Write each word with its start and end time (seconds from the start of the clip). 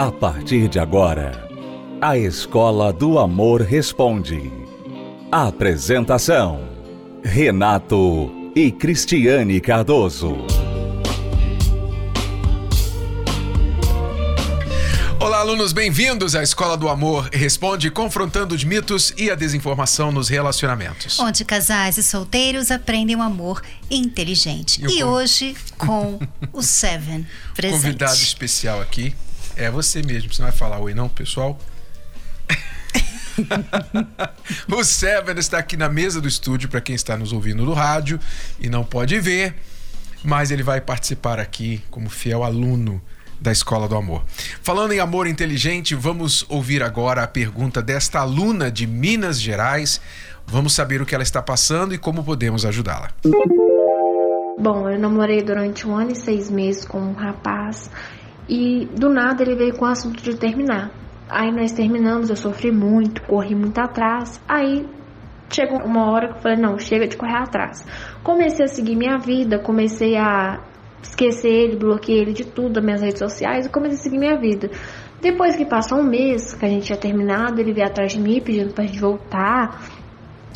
A 0.00 0.10
partir 0.10 0.66
de 0.66 0.78
agora, 0.78 1.46
a 2.00 2.16
Escola 2.16 2.90
do 2.90 3.18
Amor 3.18 3.60
Responde. 3.60 4.50
Apresentação: 5.30 6.66
Renato 7.22 8.32
e 8.56 8.72
Cristiane 8.72 9.60
Cardoso. 9.60 10.38
Olá, 15.20 15.40
alunos, 15.40 15.74
bem-vindos 15.74 16.34
à 16.34 16.42
Escola 16.42 16.78
do 16.78 16.88
Amor 16.88 17.28
Responde, 17.30 17.90
confrontando 17.90 18.54
os 18.54 18.64
mitos 18.64 19.12
e 19.18 19.30
a 19.30 19.34
desinformação 19.34 20.10
nos 20.10 20.30
relacionamentos. 20.30 21.20
Onde 21.20 21.44
casais 21.44 21.98
e 21.98 22.02
solteiros 22.02 22.70
aprendem 22.70 23.16
um 23.16 23.22
amor 23.22 23.60
inteligente. 23.90 24.80
E 24.82 24.98
E, 24.98 25.04
o 25.04 25.08
con- 25.08 25.12
hoje 25.12 25.54
com 25.76 26.18
o 26.54 26.62
Seven 26.64 27.26
presente. 27.54 27.82
Convidado 27.82 28.14
especial 28.14 28.80
aqui 28.80 29.14
é 29.56 29.70
você 29.70 30.02
mesmo. 30.02 30.32
Você 30.32 30.42
não 30.42 30.48
vai 30.48 30.56
falar 30.56 30.78
oi, 30.78 30.94
não, 30.94 31.08
pessoal? 31.08 31.58
o 34.70 34.84
Seven 34.84 35.38
está 35.38 35.58
aqui 35.58 35.76
na 35.76 35.88
mesa 35.88 36.20
do 36.20 36.28
estúdio 36.28 36.68
para 36.68 36.80
quem 36.80 36.94
está 36.94 37.16
nos 37.16 37.32
ouvindo 37.32 37.64
no 37.64 37.72
rádio 37.72 38.18
e 38.58 38.68
não 38.68 38.84
pode 38.84 39.18
ver, 39.20 39.54
mas 40.22 40.50
ele 40.50 40.62
vai 40.62 40.80
participar 40.80 41.38
aqui 41.38 41.82
como 41.90 42.10
fiel 42.10 42.44
aluno 42.44 43.00
da 43.40 43.50
Escola 43.50 43.88
do 43.88 43.96
Amor. 43.96 44.22
Falando 44.62 44.92
em 44.92 45.00
amor 45.00 45.26
inteligente, 45.26 45.94
vamos 45.94 46.44
ouvir 46.48 46.82
agora 46.82 47.22
a 47.22 47.26
pergunta 47.26 47.80
desta 47.80 48.20
aluna 48.20 48.70
de 48.70 48.86
Minas 48.86 49.40
Gerais. 49.40 50.00
Vamos 50.46 50.74
saber 50.74 51.00
o 51.00 51.06
que 51.06 51.14
ela 51.14 51.24
está 51.24 51.40
passando 51.40 51.94
e 51.94 51.98
como 51.98 52.22
podemos 52.22 52.66
ajudá-la. 52.66 53.10
Bom, 54.58 54.90
eu 54.90 54.98
namorei 54.98 55.42
durante 55.42 55.86
um 55.86 55.96
ano 55.96 56.12
e 56.12 56.14
seis 56.14 56.50
meses 56.50 56.84
com 56.84 57.00
um 57.00 57.14
rapaz 57.14 57.90
e 58.50 58.86
do 58.86 59.08
nada 59.08 59.44
ele 59.44 59.54
veio 59.54 59.76
com 59.76 59.84
o 59.84 59.88
assunto 59.88 60.20
de 60.20 60.36
terminar. 60.36 60.90
Aí 61.28 61.52
nós 61.52 61.70
terminamos, 61.70 62.28
eu 62.28 62.36
sofri 62.36 62.72
muito, 62.72 63.22
corri 63.22 63.54
muito 63.54 63.78
atrás. 63.78 64.42
Aí 64.48 64.84
chegou 65.48 65.78
uma 65.84 66.10
hora 66.10 66.28
que 66.28 66.38
eu 66.38 66.42
falei: 66.42 66.58
não, 66.58 66.76
chega 66.76 67.06
de 67.06 67.16
correr 67.16 67.36
atrás. 67.36 67.86
Comecei 68.24 68.64
a 68.64 68.68
seguir 68.68 68.96
minha 68.96 69.16
vida, 69.18 69.60
comecei 69.60 70.16
a 70.16 70.58
esquecer 71.00 71.48
ele, 71.48 71.76
bloqueei 71.76 72.18
ele 72.18 72.32
de 72.32 72.44
tudo, 72.44 72.82
minhas 72.82 73.00
redes 73.00 73.20
sociais 73.20 73.66
e 73.66 73.70
comecei 73.70 73.98
a 73.98 74.02
seguir 74.02 74.18
minha 74.18 74.36
vida. 74.36 74.68
Depois 75.22 75.54
que 75.54 75.64
passou 75.64 75.98
um 75.98 76.02
mês 76.02 76.52
que 76.54 76.64
a 76.64 76.68
gente 76.68 76.86
tinha 76.86 76.98
terminado, 76.98 77.60
ele 77.60 77.72
veio 77.72 77.86
atrás 77.86 78.12
de 78.12 78.18
mim 78.18 78.40
pedindo 78.40 78.74
pra 78.74 78.84
gente 78.84 78.98
voltar 78.98 79.80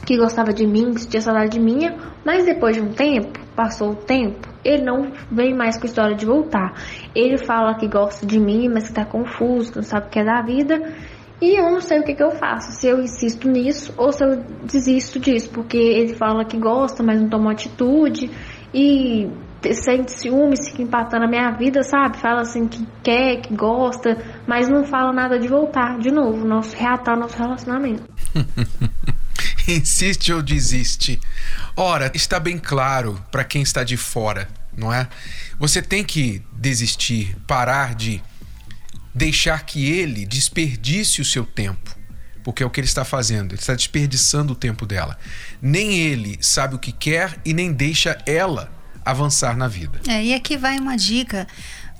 que 0.04 0.16
gostava 0.16 0.52
de 0.52 0.66
mim, 0.66 0.92
que 0.94 1.06
tinha 1.06 1.20
saudade 1.20 1.52
de 1.52 1.60
mim, 1.60 1.80
mas 2.24 2.44
depois 2.44 2.76
de 2.76 2.82
um 2.82 2.92
tempo, 2.92 3.38
passou 3.54 3.92
o 3.92 3.96
tempo, 3.96 4.48
ele 4.64 4.82
não 4.82 5.12
vem 5.30 5.54
mais 5.54 5.76
com 5.76 5.84
a 5.84 5.86
história 5.86 6.16
de 6.16 6.26
voltar. 6.26 6.74
Ele 7.14 7.38
fala 7.38 7.74
que 7.74 7.88
gosta 7.88 8.26
de 8.26 8.38
mim, 8.38 8.68
mas 8.68 8.88
que 8.88 8.94
tá 8.94 9.04
confuso, 9.04 9.72
que 9.72 9.76
não 9.76 9.84
sabe 9.84 10.06
o 10.06 10.10
que 10.10 10.18
é 10.18 10.24
da 10.24 10.42
vida. 10.42 10.80
E 11.40 11.58
eu 11.58 11.70
não 11.70 11.80
sei 11.80 12.00
o 12.00 12.04
que, 12.04 12.14
que 12.14 12.22
eu 12.22 12.30
faço, 12.30 12.72
se 12.72 12.86
eu 12.86 13.02
insisto 13.02 13.48
nisso 13.48 13.92
ou 13.96 14.12
se 14.12 14.24
eu 14.24 14.42
desisto 14.62 15.18
disso, 15.18 15.50
porque 15.50 15.76
ele 15.76 16.14
fala 16.14 16.44
que 16.44 16.56
gosta, 16.56 17.02
mas 17.02 17.20
não 17.20 17.28
toma 17.28 17.52
atitude 17.52 18.30
e 18.72 19.28
sente 19.72 20.12
ciúme, 20.12 20.56
fica 20.56 20.82
empatando 20.82 21.24
a 21.24 21.28
minha 21.28 21.50
vida, 21.50 21.82
sabe? 21.82 22.18
Fala 22.18 22.42
assim 22.42 22.68
que 22.68 22.86
quer, 23.02 23.40
que 23.40 23.54
gosta, 23.54 24.16
mas 24.46 24.68
não 24.68 24.84
fala 24.84 25.12
nada 25.12 25.38
de 25.38 25.48
voltar 25.48 25.98
de 25.98 26.10
novo, 26.10 26.46
nosso 26.46 26.76
reatar 26.76 27.18
nosso 27.18 27.36
relacionamento. 27.36 28.04
Insiste 29.68 30.32
ou 30.32 30.42
desiste? 30.42 31.20
Ora, 31.76 32.10
está 32.14 32.38
bem 32.38 32.58
claro 32.58 33.22
para 33.30 33.44
quem 33.44 33.62
está 33.62 33.82
de 33.82 33.96
fora, 33.96 34.48
não 34.76 34.92
é? 34.92 35.08
Você 35.58 35.80
tem 35.80 36.04
que 36.04 36.42
desistir, 36.52 37.36
parar 37.46 37.94
de 37.94 38.22
deixar 39.14 39.64
que 39.64 39.88
ele 39.88 40.26
desperdice 40.26 41.20
o 41.20 41.24
seu 41.24 41.44
tempo. 41.44 41.94
Porque 42.42 42.62
é 42.62 42.66
o 42.66 42.70
que 42.70 42.78
ele 42.78 42.86
está 42.86 43.06
fazendo, 43.06 43.52
ele 43.52 43.60
está 43.60 43.74
desperdiçando 43.74 44.52
o 44.52 44.56
tempo 44.56 44.84
dela. 44.84 45.16
Nem 45.62 45.98
ele 45.98 46.38
sabe 46.42 46.74
o 46.74 46.78
que 46.78 46.92
quer 46.92 47.40
e 47.42 47.54
nem 47.54 47.72
deixa 47.72 48.18
ela 48.26 48.70
avançar 49.02 49.56
na 49.56 49.66
vida. 49.66 50.00
É, 50.06 50.22
e 50.22 50.34
aqui 50.34 50.56
vai 50.58 50.78
uma 50.78 50.96
dica 50.96 51.46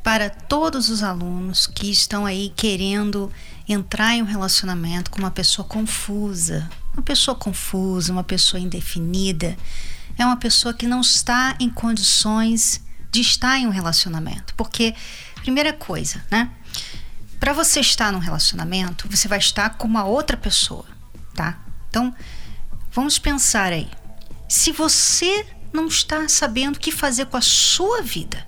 para 0.02 0.28
todos 0.28 0.90
os 0.90 1.02
alunos 1.02 1.66
que 1.66 1.90
estão 1.90 2.26
aí 2.26 2.52
querendo 2.54 3.32
entrar 3.66 4.14
em 4.14 4.20
um 4.20 4.26
relacionamento 4.26 5.10
com 5.10 5.18
uma 5.18 5.30
pessoa 5.30 5.66
confusa. 5.66 6.68
Uma 6.94 7.02
pessoa 7.02 7.34
confusa, 7.34 8.12
uma 8.12 8.24
pessoa 8.24 8.60
indefinida, 8.60 9.56
é 10.16 10.24
uma 10.24 10.36
pessoa 10.36 10.72
que 10.72 10.86
não 10.86 11.00
está 11.00 11.56
em 11.60 11.68
condições 11.68 12.80
de 13.10 13.20
estar 13.20 13.58
em 13.58 13.66
um 13.66 13.70
relacionamento. 13.70 14.54
Porque, 14.54 14.94
primeira 15.42 15.72
coisa, 15.72 16.24
né? 16.30 16.50
Para 17.38 17.52
você 17.52 17.80
estar 17.80 18.12
num 18.12 18.18
relacionamento, 18.18 19.08
você 19.08 19.28
vai 19.28 19.38
estar 19.38 19.70
com 19.70 19.86
uma 19.86 20.04
outra 20.04 20.36
pessoa, 20.36 20.86
tá? 21.34 21.58
Então, 21.90 22.14
vamos 22.92 23.18
pensar 23.18 23.72
aí. 23.72 23.90
Se 24.48 24.72
você 24.72 25.46
não 25.72 25.88
está 25.88 26.28
sabendo 26.28 26.76
o 26.76 26.78
que 26.78 26.92
fazer 26.92 27.26
com 27.26 27.36
a 27.36 27.42
sua 27.42 28.00
vida, 28.02 28.46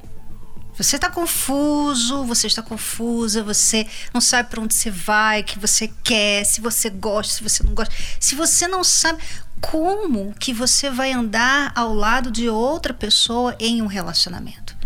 você 0.76 0.96
está 0.96 1.08
confuso, 1.08 2.24
você 2.24 2.46
está 2.46 2.62
confusa, 2.62 3.42
você 3.42 3.86
não 4.12 4.20
sabe 4.20 4.50
para 4.50 4.60
onde 4.60 4.74
você 4.74 4.90
vai, 4.90 5.40
o 5.40 5.44
que 5.44 5.58
você 5.58 5.88
quer, 6.04 6.44
se 6.44 6.60
você 6.60 6.90
gosta, 6.90 7.34
se 7.34 7.42
você 7.42 7.62
não 7.62 7.74
gosta. 7.74 7.94
Se 8.20 8.34
você 8.34 8.68
não 8.68 8.84
sabe 8.84 9.22
como 9.60 10.34
que 10.34 10.52
você 10.52 10.90
vai 10.90 11.12
andar 11.12 11.72
ao 11.74 11.94
lado 11.94 12.30
de 12.30 12.48
outra 12.48 12.92
pessoa 12.92 13.56
em 13.58 13.80
um 13.80 13.86
relacionamento. 13.86 14.76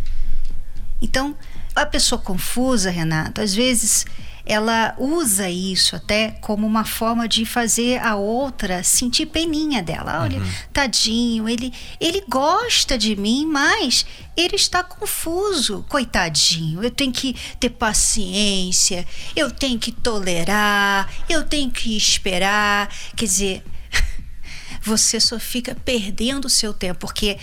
Então, 1.03 1.37
a 1.75 1.85
pessoa 1.85 2.21
confusa, 2.21 2.91
Renato, 2.91 3.41
às 3.41 3.55
vezes 3.55 4.07
ela 4.51 4.97
usa 4.99 5.49
isso 5.49 5.95
até 5.95 6.33
como 6.41 6.67
uma 6.67 6.85
forma 6.85 7.29
de 7.29 7.47
fazer 7.47 8.03
a 8.05 8.17
outra 8.17 8.83
sentir 8.83 9.27
peninha 9.27 9.81
dela. 9.81 10.23
Olha, 10.23 10.43
tadinho, 10.73 11.49
ele, 11.49 11.73
ele 12.01 12.25
gosta 12.29 12.99
de 12.99 13.15
mim, 13.15 13.47
mas 13.47 14.05
ele 14.37 14.57
está 14.57 14.83
confuso. 14.83 15.85
Coitadinho, 15.89 16.83
eu 16.83 16.91
tenho 16.91 17.13
que 17.13 17.37
ter 17.61 17.71
paciência, 17.71 19.07
eu 19.37 19.53
tenho 19.53 19.79
que 19.79 19.93
tolerar, 19.93 21.09
eu 21.29 21.45
tenho 21.45 21.71
que 21.71 21.97
esperar. 21.97 22.93
Quer 23.15 23.27
dizer, 23.27 23.65
você 24.83 25.21
só 25.21 25.39
fica 25.39 25.77
perdendo 25.77 26.47
o 26.47 26.51
seu 26.51 26.75
tempo, 26.75 26.99
porque 26.99 27.39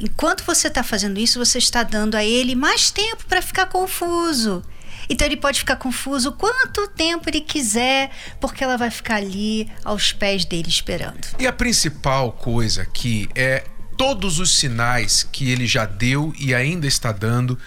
enquanto 0.00 0.44
você 0.44 0.68
está 0.68 0.82
fazendo 0.82 1.20
isso, 1.20 1.38
você 1.38 1.58
está 1.58 1.82
dando 1.82 2.14
a 2.14 2.24
ele 2.24 2.54
mais 2.54 2.90
tempo 2.90 3.26
para 3.26 3.42
ficar 3.42 3.66
confuso. 3.66 4.64
Então 5.08 5.26
ele 5.26 5.36
pode 5.36 5.60
ficar 5.60 5.76
confuso 5.76 6.32
quanto 6.32 6.88
tempo 6.88 7.28
ele 7.30 7.40
quiser, 7.40 8.10
porque 8.40 8.62
ela 8.62 8.76
vai 8.76 8.90
ficar 8.90 9.16
ali 9.16 9.70
aos 9.84 10.12
pés 10.12 10.44
dele 10.44 10.68
esperando. 10.68 11.26
E 11.38 11.46
a 11.46 11.52
principal 11.52 12.32
coisa 12.32 12.82
aqui 12.82 13.28
é 13.34 13.64
todos 13.96 14.38
os 14.38 14.56
sinais 14.56 15.26
que 15.32 15.50
ele 15.50 15.66
já 15.66 15.84
deu 15.84 16.32
e 16.38 16.54
ainda 16.54 16.86
está 16.86 17.10
dando 17.10 17.58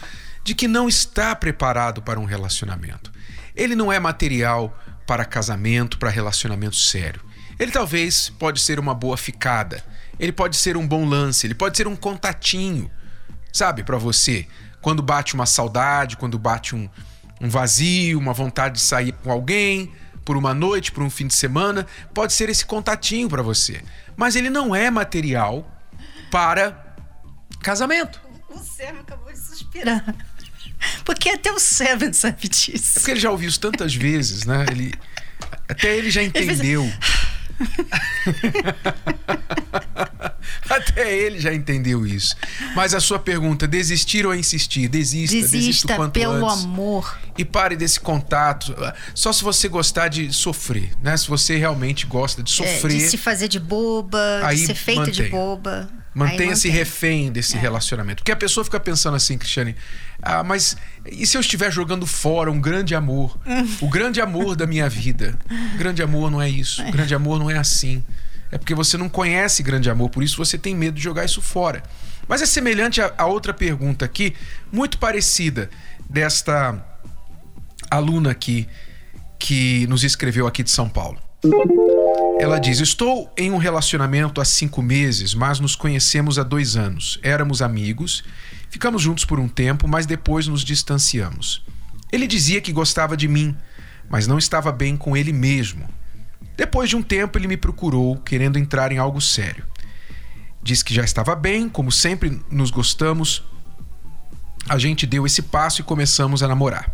de 0.43 0.55
que 0.55 0.67
não 0.67 0.87
está 0.87 1.35
preparado 1.35 2.01
para 2.01 2.19
um 2.19 2.25
relacionamento. 2.25 3.11
Ele 3.55 3.75
não 3.75 3.91
é 3.91 3.99
material 3.99 4.77
para 5.05 5.25
casamento, 5.25 5.97
para 5.97 6.09
relacionamento 6.09 6.75
sério. 6.75 7.21
Ele 7.59 7.71
talvez 7.71 8.29
pode 8.29 8.59
ser 8.61 8.79
uma 8.79 8.93
boa 8.93 9.17
ficada, 9.17 9.83
ele 10.19 10.31
pode 10.31 10.55
ser 10.55 10.77
um 10.77 10.87
bom 10.87 11.05
lance, 11.05 11.45
ele 11.45 11.53
pode 11.53 11.77
ser 11.77 11.87
um 11.87 11.95
contatinho, 11.95 12.89
sabe, 13.51 13.83
para 13.83 13.97
você. 13.97 14.47
Quando 14.81 15.03
bate 15.03 15.35
uma 15.35 15.45
saudade, 15.45 16.17
quando 16.17 16.39
bate 16.39 16.75
um, 16.75 16.89
um 17.41 17.49
vazio, 17.49 18.19
uma 18.19 18.33
vontade 18.33 18.75
de 18.75 18.81
sair 18.81 19.11
com 19.23 19.31
alguém 19.31 19.91
por 20.23 20.37
uma 20.37 20.53
noite, 20.53 20.91
por 20.91 21.01
um 21.03 21.09
fim 21.09 21.25
de 21.27 21.33
semana, 21.33 21.85
pode 22.13 22.33
ser 22.33 22.47
esse 22.49 22.63
contatinho 22.65 23.27
para 23.27 23.41
você. 23.41 23.81
Mas 24.15 24.35
ele 24.35 24.49
não 24.49 24.75
é 24.75 24.91
material 24.91 25.67
para 26.29 26.95
casamento. 27.61 28.21
O 28.49 28.59
Seven 28.59 28.99
acabou 29.01 29.31
de 29.33 29.39
suspirar. 29.39 30.15
Porque 31.03 31.29
até 31.29 31.51
o 31.51 31.59
Seven 31.59 32.13
sabe 32.13 32.37
É 32.45 32.47
disso. 32.47 32.93
porque 32.95 33.11
ele 33.11 33.19
já 33.19 33.31
ouviu 33.31 33.49
isso 33.49 33.59
tantas 33.59 33.93
vezes, 33.95 34.45
né? 34.45 34.65
Ele 34.71 34.93
até 35.67 35.95
ele 35.97 36.11
já 36.11 36.21
entendeu. 36.23 36.89
Até 40.69 41.15
ele 41.15 41.39
já 41.39 41.53
entendeu 41.53 42.05
isso. 42.07 42.35
Mas 42.75 42.93
a 42.93 42.99
sua 42.99 43.19
pergunta, 43.19 43.67
desistir 43.67 44.25
ou 44.25 44.33
insistir? 44.33 44.87
Desista, 44.87 45.35
desista, 45.35 45.57
o 45.57 45.59
Desista 45.59 46.09
pelo 46.09 46.45
antes. 46.47 46.63
amor. 46.63 47.19
E 47.37 47.45
pare 47.45 47.75
desse 47.75 47.99
contato. 47.99 48.75
Só 49.15 49.31
se 49.31 49.43
você 49.43 49.67
gostar 49.67 50.07
de 50.09 50.31
sofrer, 50.33 50.91
né? 51.01 51.15
Se 51.17 51.27
você 51.27 51.57
realmente 51.57 52.05
gosta 52.05 52.43
de 52.43 52.51
É, 52.51 52.55
sofrer, 52.55 52.97
de 52.97 53.09
se 53.09 53.17
fazer 53.17 53.47
de 53.47 53.59
boba, 53.59 54.41
Aí 54.43 54.57
de 54.57 54.65
ser 54.65 54.75
feita 54.75 55.09
de 55.11 55.23
mantém. 55.23 55.31
boba. 55.31 55.89
mantenha-se. 56.13 56.67
É. 56.67 56.71
refém 56.71 57.31
desse 57.31 57.57
relacionamento. 57.57 58.17
Porque 58.17 58.31
a 58.31 58.35
pessoa 58.35 58.63
fica 58.63 58.79
pensando 58.79 59.15
assim, 59.15 59.37
Cristiane, 59.37 59.75
ah, 60.21 60.43
mas 60.43 60.75
e 61.05 61.25
se 61.25 61.37
eu 61.37 61.41
estiver 61.41 61.71
jogando 61.71 62.05
fora 62.05 62.51
um 62.51 62.59
grande 62.59 62.93
amor? 62.93 63.37
o 63.79 63.87
grande 63.87 64.19
amor 64.21 64.55
da 64.55 64.67
minha 64.67 64.89
vida. 64.89 65.37
O 65.73 65.77
grande 65.79 66.03
amor 66.03 66.29
não 66.29 66.41
é 66.41 66.49
isso. 66.49 66.81
O 66.85 66.91
grande 66.91 67.15
amor 67.15 67.39
não 67.39 67.49
é 67.49 67.57
assim. 67.57 68.03
É 68.51 68.57
porque 68.57 68.75
você 68.75 68.97
não 68.97 69.07
conhece 69.07 69.63
grande 69.63 69.89
amor, 69.89 70.09
por 70.09 70.21
isso 70.21 70.35
você 70.35 70.57
tem 70.57 70.75
medo 70.75 70.95
de 70.95 71.01
jogar 71.01 71.23
isso 71.23 71.41
fora. 71.41 71.81
Mas 72.27 72.41
é 72.41 72.45
semelhante 72.45 73.01
a, 73.01 73.13
a 73.17 73.25
outra 73.25 73.53
pergunta 73.53 74.03
aqui, 74.03 74.35
muito 74.69 74.97
parecida, 74.97 75.69
desta 76.09 76.73
aluna 77.91 78.31
aqui 78.31 78.67
que 79.37 79.85
nos 79.87 80.03
escreveu 80.03 80.47
aqui 80.47 80.63
de 80.63 80.71
São 80.71 80.87
Paulo. 80.87 81.19
Ela 82.39 82.59
diz: 82.59 82.79
Estou 82.79 83.31
em 83.37 83.51
um 83.51 83.57
relacionamento 83.57 84.39
há 84.39 84.45
cinco 84.45 84.81
meses, 84.81 85.33
mas 85.33 85.59
nos 85.59 85.75
conhecemos 85.75 86.39
há 86.39 86.43
dois 86.43 86.75
anos. 86.75 87.19
Éramos 87.21 87.61
amigos, 87.61 88.23
ficamos 88.69 89.01
juntos 89.01 89.25
por 89.25 89.39
um 89.39 89.47
tempo, 89.47 89.87
mas 89.87 90.05
depois 90.05 90.47
nos 90.47 90.63
distanciamos. 90.63 91.63
Ele 92.11 92.27
dizia 92.27 92.61
que 92.61 92.71
gostava 92.71 93.17
de 93.17 93.27
mim, 93.27 93.55
mas 94.09 94.27
não 94.27 94.37
estava 94.37 94.71
bem 94.71 94.95
com 94.95 95.15
ele 95.15 95.33
mesmo. 95.33 95.87
Depois 96.55 96.89
de 96.89 96.95
um 96.95 97.01
tempo, 97.01 97.37
ele 97.37 97.47
me 97.47 97.57
procurou, 97.57 98.17
querendo 98.17 98.59
entrar 98.59 98.91
em 98.91 98.97
algo 98.97 99.19
sério. 99.19 99.65
Disse 100.61 100.85
que 100.85 100.93
já 100.93 101.03
estava 101.03 101.35
bem, 101.35 101.67
como 101.67 101.91
sempre 101.91 102.39
nos 102.51 102.69
gostamos. 102.69 103.43
A 104.69 104.77
gente 104.77 105.07
deu 105.07 105.25
esse 105.25 105.41
passo 105.41 105.81
e 105.81 105.83
começamos 105.83 106.43
a 106.43 106.47
namorar. 106.47 106.93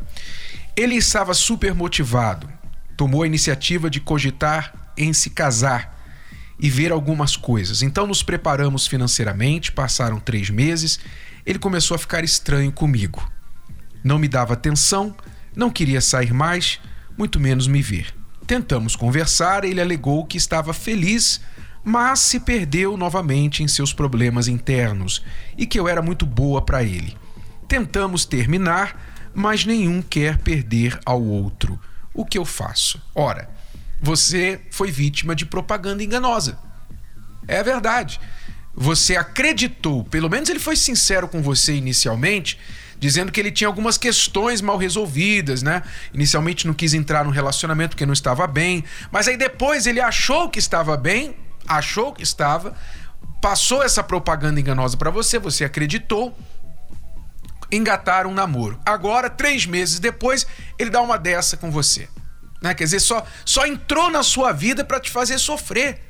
Ele 0.77 0.93
estava 0.93 1.33
super 1.33 1.73
motivado, 1.73 2.47
tomou 2.95 3.23
a 3.23 3.27
iniciativa 3.27 3.89
de 3.89 3.99
cogitar 3.99 4.91
em 4.95 5.11
se 5.11 5.31
casar 5.31 5.97
e 6.59 6.69
ver 6.69 6.91
algumas 6.91 7.35
coisas. 7.35 7.81
Então 7.81 8.05
nos 8.05 8.21
preparamos 8.21 8.85
financeiramente, 8.85 9.71
passaram 9.71 10.19
três 10.19 10.51
meses, 10.51 10.99
ele 11.43 11.57
começou 11.57 11.95
a 11.95 11.97
ficar 11.97 12.23
estranho 12.23 12.71
comigo. 12.71 13.27
Não 14.03 14.19
me 14.19 14.27
dava 14.27 14.53
atenção, 14.53 15.17
não 15.55 15.71
queria 15.71 15.99
sair 15.99 16.31
mais, 16.31 16.79
muito 17.17 17.39
menos 17.39 17.65
me 17.65 17.81
ver. 17.81 18.13
Tentamos 18.45 18.95
conversar, 18.95 19.63
ele 19.63 19.81
alegou 19.81 20.27
que 20.27 20.37
estava 20.37 20.73
feliz, 20.73 21.41
mas 21.83 22.19
se 22.19 22.39
perdeu 22.39 22.95
novamente 22.95 23.63
em 23.63 23.67
seus 23.67 23.93
problemas 23.93 24.47
internos 24.47 25.23
e 25.57 25.65
que 25.65 25.79
eu 25.79 25.87
era 25.87 26.03
muito 26.03 26.23
boa 26.23 26.61
para 26.61 26.83
ele. 26.83 27.17
Tentamos 27.67 28.25
terminar, 28.25 29.06
mas 29.37 29.65
nenhum 29.65 30.01
quer 30.01 30.39
perder 30.39 30.99
ao 31.05 31.21
outro. 31.21 31.79
O 32.11 32.25
que 32.25 32.39
eu 32.39 32.43
faço? 32.43 32.99
Ora, 33.13 33.47
você 34.01 34.59
foi 34.71 34.89
vítima 34.89 35.35
de 35.35 35.45
propaganda 35.45 36.03
enganosa. 36.03 36.57
É 37.47 37.61
verdade. 37.61 38.19
Você 38.73 39.15
acreditou, 39.15 40.03
pelo 40.05 40.27
menos 40.27 40.49
ele 40.49 40.57
foi 40.57 40.75
sincero 40.75 41.27
com 41.27 41.43
você 41.43 41.75
inicialmente, 41.75 42.57
dizendo 42.99 43.31
que 43.31 43.39
ele 43.39 43.51
tinha 43.51 43.67
algumas 43.67 43.95
questões 43.95 44.59
mal 44.59 44.75
resolvidas, 44.75 45.61
né? 45.61 45.83
Inicialmente 46.11 46.65
não 46.65 46.73
quis 46.73 46.95
entrar 46.95 47.23
no 47.23 47.29
relacionamento 47.29 47.91
porque 47.91 48.07
não 48.07 48.13
estava 48.13 48.47
bem, 48.47 48.83
mas 49.11 49.27
aí 49.27 49.37
depois 49.37 49.85
ele 49.85 50.01
achou 50.01 50.49
que 50.49 50.57
estava 50.57 50.97
bem, 50.97 51.35
achou 51.67 52.11
que 52.11 52.23
estava, 52.23 52.75
passou 53.39 53.83
essa 53.83 54.01
propaganda 54.01 54.59
enganosa 54.59 54.97
para 54.97 55.11
você, 55.11 55.37
você 55.37 55.63
acreditou, 55.63 56.35
engataram 57.71 58.31
um 58.31 58.33
namoro. 58.33 58.79
Agora, 58.85 59.29
três 59.29 59.65
meses 59.65 59.99
depois, 59.99 60.45
ele 60.77 60.89
dá 60.89 61.01
uma 61.01 61.17
dessa 61.17 61.57
com 61.57 61.69
você. 61.69 62.07
Né? 62.61 62.73
Quer 62.73 62.85
dizer, 62.85 62.99
só, 62.99 63.25
só 63.45 63.65
entrou 63.65 64.09
na 64.09 64.23
sua 64.23 64.51
vida 64.51 64.83
para 64.83 64.99
te 64.99 65.09
fazer 65.09 65.37
sofrer. 65.37 66.01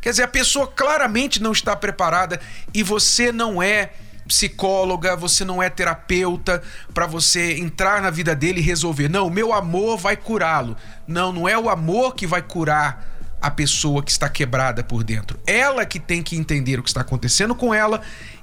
Quer 0.00 0.10
dizer, 0.10 0.24
a 0.24 0.28
pessoa 0.28 0.66
claramente 0.66 1.40
não 1.40 1.52
está 1.52 1.76
preparada 1.76 2.40
e 2.74 2.82
você 2.82 3.30
não 3.30 3.62
é 3.62 3.92
psicóloga, 4.26 5.16
você 5.16 5.44
não 5.44 5.62
é 5.62 5.68
terapeuta 5.68 6.62
para 6.92 7.06
você 7.06 7.58
entrar 7.58 8.00
na 8.02 8.10
vida 8.10 8.34
dele 8.34 8.60
e 8.60 8.62
resolver. 8.62 9.08
Não, 9.08 9.30
meu 9.30 9.52
amor 9.52 9.98
vai 9.98 10.16
curá-lo. 10.16 10.76
Não, 11.06 11.32
não 11.32 11.48
é 11.48 11.56
o 11.58 11.68
amor 11.68 12.14
que 12.14 12.26
vai 12.26 12.42
curar 12.42 13.12
a 13.40 13.50
pessoa 13.50 14.02
que 14.02 14.10
está 14.10 14.28
quebrada 14.28 14.84
por 14.84 15.02
dentro. 15.02 15.38
Ela 15.46 15.84
que 15.84 15.98
tem 15.98 16.22
que 16.22 16.36
entender 16.36 16.78
o 16.78 16.82
que 16.82 16.88
está 16.88 17.00
acontecendo 17.00 17.54
com 17.54 17.74
ela 17.74 18.00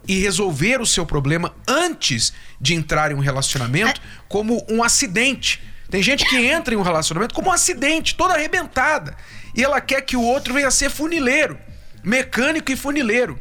e 0.08 0.20
resolver 0.20 0.82
o 0.82 0.86
seu 0.86 1.06
problema 1.06 1.54
antes 1.68 2.34
de 2.60 2.74
entrar 2.74 3.12
em 3.12 3.16
um 3.16 3.20
relacionamento 3.20 4.02
como 4.28 4.66
um 4.70 4.84
acidente. 4.84 5.62
Tem 5.90 6.04
gente 6.04 6.26
que 6.26 6.38
entra 6.38 6.74
em 6.74 6.78
um 6.78 6.84
relacionamento 6.84 7.34
como 7.34 7.50
um 7.50 7.52
acidente, 7.52 8.16
toda 8.16 8.36
arrebentada. 8.36 9.16
E 9.56 9.64
ela 9.64 9.82
quer 9.82 10.02
que 10.02 10.16
o 10.16 10.22
outro 10.22 10.54
venha 10.54 10.70
ser 10.70 10.90
funileiro, 10.90 11.58
mecânico 12.04 12.72
e 12.72 12.76
funileiro. 12.76 13.40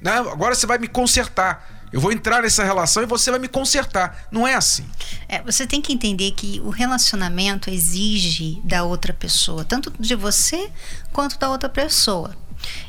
Né? 0.00 0.12
Agora 0.12 0.54
você 0.54 0.66
vai 0.66 0.78
me 0.78 0.88
consertar. 0.88 1.74
Eu 1.92 2.00
vou 2.00 2.12
entrar 2.12 2.42
nessa 2.42 2.64
relação 2.64 3.02
e 3.02 3.06
você 3.06 3.30
vai 3.30 3.40
me 3.40 3.48
consertar. 3.48 4.26
Não 4.30 4.46
é 4.46 4.54
assim. 4.54 4.84
É, 5.28 5.40
você 5.40 5.66
tem 5.66 5.80
que 5.80 5.92
entender 5.92 6.32
que 6.32 6.60
o 6.60 6.68
relacionamento 6.68 7.70
exige 7.70 8.60
da 8.64 8.82
outra 8.82 9.14
pessoa, 9.14 9.64
tanto 9.64 9.92
de 9.98 10.14
você 10.14 10.70
quanto 11.12 11.38
da 11.38 11.48
outra 11.48 11.68
pessoa. 11.68 12.36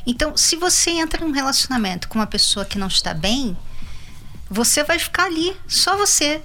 Então, 0.06 0.36
se 0.36 0.56
você 0.56 0.90
entra 0.90 1.24
num 1.24 1.32
relacionamento 1.32 2.08
com 2.08 2.18
uma 2.18 2.26
pessoa 2.26 2.64
que 2.64 2.78
não 2.78 2.86
está 2.86 3.12
bem, 3.12 3.56
você 4.50 4.82
vai 4.82 4.98
ficar 4.98 5.24
ali, 5.24 5.54
só 5.66 5.96
você, 5.96 6.40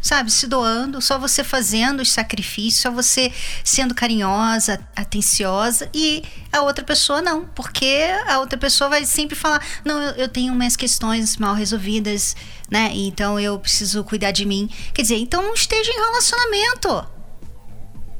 sabe, 0.00 0.30
se 0.30 0.46
doando, 0.46 1.00
só 1.00 1.18
você 1.18 1.42
fazendo 1.42 2.00
os 2.00 2.12
sacrifícios, 2.12 2.82
só 2.82 2.90
você 2.90 3.32
sendo 3.64 3.94
carinhosa, 3.94 4.78
atenciosa 4.94 5.88
e 5.94 6.22
a 6.52 6.60
outra 6.60 6.84
pessoa 6.84 7.22
não, 7.22 7.46
porque 7.46 8.06
a 8.26 8.38
outra 8.38 8.58
pessoa 8.58 8.90
vai 8.90 9.04
sempre 9.06 9.34
falar: 9.34 9.64
"Não, 9.84 10.00
eu, 10.02 10.14
eu 10.16 10.28
tenho 10.28 10.54
minhas 10.54 10.76
questões 10.76 11.36
mal 11.38 11.54
resolvidas, 11.54 12.36
né? 12.70 12.90
Então 12.92 13.40
eu 13.40 13.58
preciso 13.58 14.04
cuidar 14.04 14.32
de 14.32 14.44
mim". 14.44 14.68
Quer 14.92 15.02
dizer, 15.02 15.16
então 15.16 15.42
não 15.42 15.54
esteja 15.54 15.90
em 15.90 15.96
relacionamento. 15.96 17.15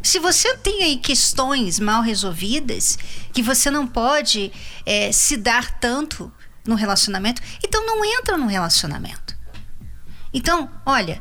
Se 0.07 0.21
você 0.21 0.57
tem 0.59 0.85
aí 0.85 0.99
questões 0.99 1.81
mal 1.81 2.01
resolvidas 2.01 2.97
que 3.33 3.43
você 3.43 3.73
não 3.73 3.89
pode 3.89 4.53
é, 4.87 5.11
se 5.11 5.37
dar 5.37 5.81
tanto 5.81 6.33
no 6.65 6.77
relacionamento, 6.77 7.43
então 7.63 7.85
não 7.85 8.05
entra 8.05 8.37
no 8.37 8.47
relacionamento. 8.47 9.37
Então, 10.33 10.71
olha, 10.87 11.21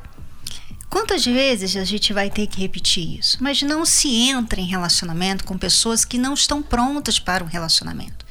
Quantas 0.87 1.25
vezes 1.25 1.75
a 1.75 1.83
gente 1.83 2.13
vai 2.13 2.29
ter 2.29 2.47
que 2.47 2.61
repetir 2.61 3.19
isso? 3.19 3.37
Mas 3.41 3.61
não 3.63 3.85
se 3.85 4.07
entra 4.07 4.61
em 4.61 4.65
relacionamento 4.65 5.43
com 5.43 5.57
pessoas 5.57 6.05
que 6.05 6.17
não 6.17 6.33
estão 6.33 6.63
prontas 6.63 7.19
para 7.19 7.43
um 7.43 7.47
relacionamento, 7.47 8.25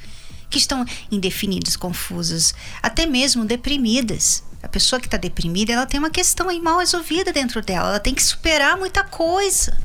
que 0.49 0.57
estão 0.57 0.83
indefinidas, 1.11 1.75
confusas, 1.75 2.55
até 2.81 3.05
mesmo 3.05 3.45
deprimidas. 3.45 4.43
A 4.63 4.67
pessoa 4.67 4.99
que 4.99 5.05
está 5.05 5.17
deprimida, 5.17 5.73
ela 5.73 5.85
tem 5.85 5.99
uma 5.99 6.09
questão 6.09 6.49
aí 6.49 6.59
mal 6.59 6.79
resolvida 6.79 7.31
dentro 7.31 7.61
dela, 7.61 7.89
ela 7.89 7.99
tem 7.99 8.15
que 8.15 8.23
superar 8.23 8.77
muita 8.77 9.03
coisa. 9.03 9.77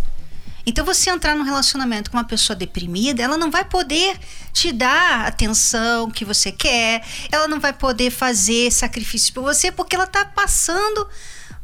Então, 0.70 0.84
você 0.84 1.10
entrar 1.10 1.34
num 1.34 1.42
relacionamento 1.42 2.12
com 2.12 2.16
uma 2.16 2.22
pessoa 2.22 2.54
deprimida, 2.54 3.20
ela 3.20 3.36
não 3.36 3.50
vai 3.50 3.64
poder 3.64 4.16
te 4.52 4.70
dar 4.70 5.24
a 5.24 5.26
atenção 5.26 6.08
que 6.08 6.24
você 6.24 6.52
quer, 6.52 7.04
ela 7.32 7.48
não 7.48 7.58
vai 7.58 7.72
poder 7.72 8.12
fazer 8.12 8.70
sacrifício 8.70 9.34
por 9.34 9.42
você, 9.42 9.72
porque 9.72 9.96
ela 9.96 10.04
está 10.04 10.24
passando 10.24 11.08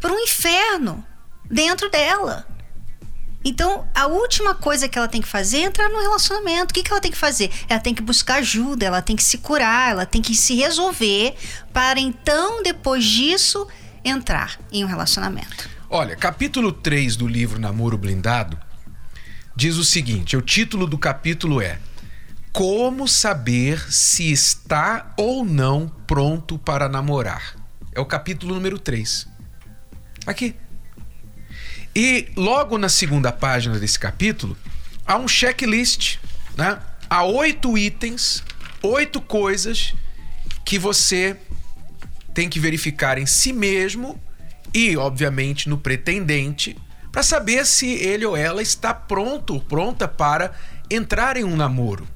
por 0.00 0.10
um 0.10 0.18
inferno 0.18 1.06
dentro 1.48 1.88
dela. 1.88 2.48
Então, 3.44 3.86
a 3.94 4.08
última 4.08 4.56
coisa 4.56 4.88
que 4.88 4.98
ela 4.98 5.06
tem 5.06 5.22
que 5.22 5.28
fazer 5.28 5.58
é 5.58 5.62
entrar 5.66 5.88
no 5.88 6.00
relacionamento. 6.00 6.72
O 6.72 6.74
que, 6.74 6.82
que 6.82 6.90
ela 6.90 7.00
tem 7.00 7.12
que 7.12 7.16
fazer? 7.16 7.48
Ela 7.68 7.78
tem 7.78 7.94
que 7.94 8.02
buscar 8.02 8.38
ajuda, 8.38 8.86
ela 8.86 9.00
tem 9.00 9.14
que 9.14 9.22
se 9.22 9.38
curar, 9.38 9.92
ela 9.92 10.04
tem 10.04 10.20
que 10.20 10.34
se 10.34 10.56
resolver 10.56 11.36
para 11.72 12.00
então, 12.00 12.60
depois 12.60 13.04
disso, 13.04 13.68
entrar 14.04 14.58
em 14.72 14.84
um 14.84 14.88
relacionamento. 14.88 15.70
Olha, 15.88 16.16
capítulo 16.16 16.72
3 16.72 17.14
do 17.14 17.28
livro 17.28 17.60
Namoro 17.60 17.96
Blindado 17.96 18.65
diz 19.56 19.76
o 19.76 19.84
seguinte: 19.84 20.36
o 20.36 20.42
título 20.42 20.86
do 20.86 20.98
capítulo 20.98 21.60
é 21.62 21.80
Como 22.52 23.08
saber 23.08 23.80
se 23.90 24.30
está 24.30 25.14
ou 25.16 25.44
não 25.44 25.88
pronto 26.06 26.58
para 26.58 26.88
namorar. 26.88 27.56
É 27.92 27.98
o 27.98 28.04
capítulo 28.04 28.54
número 28.54 28.78
3. 28.78 29.26
Aqui. 30.26 30.54
E 31.94 32.28
logo 32.36 32.76
na 32.76 32.90
segunda 32.90 33.32
página 33.32 33.78
desse 33.78 33.98
capítulo, 33.98 34.54
há 35.06 35.16
um 35.16 35.26
checklist, 35.26 36.18
né? 36.54 36.78
Há 37.08 37.24
oito 37.24 37.78
itens, 37.78 38.42
oito 38.82 39.18
coisas 39.18 39.94
que 40.62 40.78
você 40.78 41.38
tem 42.34 42.50
que 42.50 42.60
verificar 42.60 43.16
em 43.16 43.24
si 43.24 43.50
mesmo 43.50 44.20
e, 44.74 44.94
obviamente, 44.96 45.70
no 45.70 45.78
pretendente, 45.78 46.76
para 47.16 47.22
saber 47.22 47.64
se 47.64 47.92
ele 47.92 48.26
ou 48.26 48.36
ela 48.36 48.60
está 48.60 48.92
pronto, 48.92 49.58
pronta 49.58 50.06
para 50.06 50.52
entrar 50.90 51.38
em 51.38 51.44
um 51.44 51.56
namoro. 51.56 52.06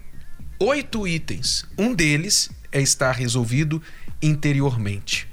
Oito 0.59 1.09
itens. 1.09 1.65
Um 1.79 1.95
deles 1.95 2.51
é 2.71 2.83
estar 2.83 3.13
resolvido 3.13 3.83
interiormente. 4.21 5.27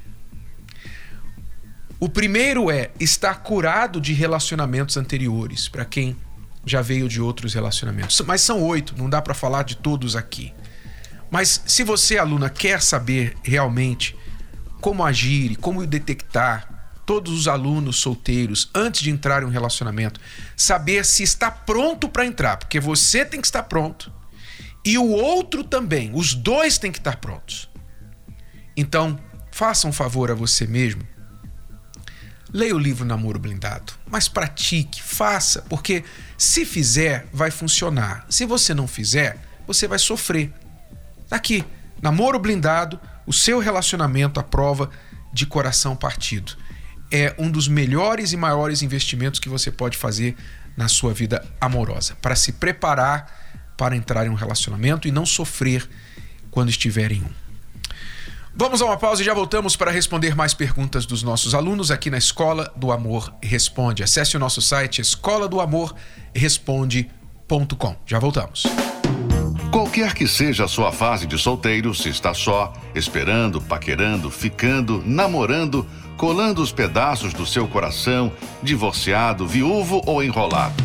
O 2.00 2.08
primeiro 2.08 2.72
é 2.72 2.92
estar 2.98 3.44
curado 3.44 4.00
de 4.00 4.14
relacionamentos 4.14 4.96
anteriores, 4.96 5.68
para 5.68 5.84
quem 5.84 6.16
já 6.66 6.82
veio 6.82 7.10
de 7.10 7.20
outros 7.20 7.54
relacionamentos. 7.54 8.22
Mas 8.22 8.40
são 8.40 8.64
oito, 8.64 8.96
não 8.98 9.10
dá 9.10 9.22
para 9.22 9.34
falar 9.34 9.64
de 9.64 9.76
todos 9.76 10.16
aqui. 10.16 10.54
Mas 11.30 11.62
se 11.66 11.84
você, 11.84 12.18
aluna, 12.18 12.50
quer 12.50 12.82
saber 12.82 13.36
realmente 13.44 14.16
como 14.80 15.04
agir 15.04 15.52
e 15.52 15.56
como 15.58 15.86
detectar 15.86 16.77
todos 17.08 17.34
os 17.34 17.48
alunos 17.48 17.96
solteiros 17.96 18.70
antes 18.76 19.02
de 19.02 19.10
entrar 19.10 19.42
em 19.42 19.46
um 19.48 19.50
relacionamento, 19.50 20.20
saber 20.56 21.04
se 21.06 21.24
está 21.24 21.50
pronto 21.50 22.08
para 22.08 22.26
entrar, 22.26 22.58
porque 22.58 22.80
você 22.80 23.26
tem 23.26 23.42
que 23.42 23.48
estar 23.48 23.64
pronto 23.64 24.14
e 24.86 24.98
o 24.98 25.08
outro 25.08 25.64
também, 25.64 26.12
os 26.14 26.36
dois 26.36 26.78
têm 26.78 26.92
que 26.92 27.00
estar 27.00 27.18
prontos. 27.18 27.68
Então, 28.76 29.20
faça 29.52 29.88
um 29.88 29.92
favor 29.92 30.30
a 30.30 30.36
você 30.36 30.68
mesmo 30.68 31.02
Leia 32.54 32.74
o 32.74 32.80
livro 32.80 33.06
Namoro 33.06 33.38
Blindado. 33.38 33.94
mas 34.10 34.30
pratique, 34.30 35.02
faça, 35.04 35.64
porque 35.64 36.04
se 36.38 36.66
fizer, 36.66 37.28
vai 37.34 37.52
funcionar. 37.52 38.26
Se 38.30 38.46
você 38.46 38.74
não 38.74 38.88
fizer, 38.88 39.38
você 39.66 39.88
vai 39.88 40.00
sofrer. 40.00 40.54
Tá 41.28 41.36
aqui, 41.36 41.64
namoro 42.02 42.40
blindado, 42.40 43.00
o 43.26 43.34
seu 43.34 43.60
relacionamento 43.60 44.40
à 44.40 44.44
prova 44.44 44.90
de 45.34 45.46
coração 45.46 45.94
partido. 45.94 46.54
É 47.12 47.34
um 47.38 47.50
dos 47.50 47.68
melhores 47.68 48.34
e 48.34 48.38
maiores 48.38 48.82
investimentos 48.82 49.40
que 49.40 49.50
você 49.50 49.72
pode 49.72 49.98
fazer 49.98 50.36
na 50.76 50.88
sua 50.88 51.14
vida 51.14 51.46
amorosa, 51.60 52.16
para 52.22 52.36
se 52.36 52.52
preparar 52.52 53.48
para 53.78 53.96
entrar 53.96 54.26
em 54.26 54.30
um 54.30 54.34
relacionamento 54.34 55.08
e 55.08 55.12
não 55.12 55.26
sofrer 55.26 55.88
quando 56.50 56.70
estiver 56.70 57.12
em 57.12 57.22
um. 57.22 57.30
Vamos 58.56 58.82
a 58.82 58.86
uma 58.86 58.98
pausa 58.98 59.22
e 59.22 59.26
já 59.26 59.36
voltamos 59.36 59.76
para 59.76 59.92
responder 59.92 60.36
mais 60.36 60.56
perguntas 60.56 61.06
dos 61.06 61.22
nossos 61.22 61.54
alunos 61.54 61.92
aqui 61.92 62.10
na 62.10 62.18
Escola 62.18 62.74
do 62.76 62.92
Amor 62.92 63.32
Responde. 63.40 64.02
Acesse 64.02 64.36
o 64.36 64.40
nosso 64.40 64.64
site 64.64 65.00
escola 65.00 65.48
do 65.48 65.62
amor 65.62 65.94
responde.com. 66.34 67.96
Já 68.04 68.18
voltamos. 68.18 68.64
Qualquer 69.72 70.16
que 70.16 70.28
seja 70.28 70.66
a 70.66 70.68
sua 70.68 70.92
fase 70.92 71.28
de 71.28 71.38
solteiro, 71.38 71.94
se 71.94 72.10
está 72.10 72.34
só, 72.34 72.74
esperando, 72.96 73.62
paquerando, 73.62 74.32
ficando, 74.32 75.04
namorando, 75.06 75.86
colando 76.18 76.62
os 76.62 76.72
pedaços 76.72 77.32
do 77.32 77.46
seu 77.46 77.68
coração, 77.68 78.32
divorciado, 78.64 79.48
viúvo 79.48 80.02
ou 80.06 80.24
enrolado. 80.24 80.84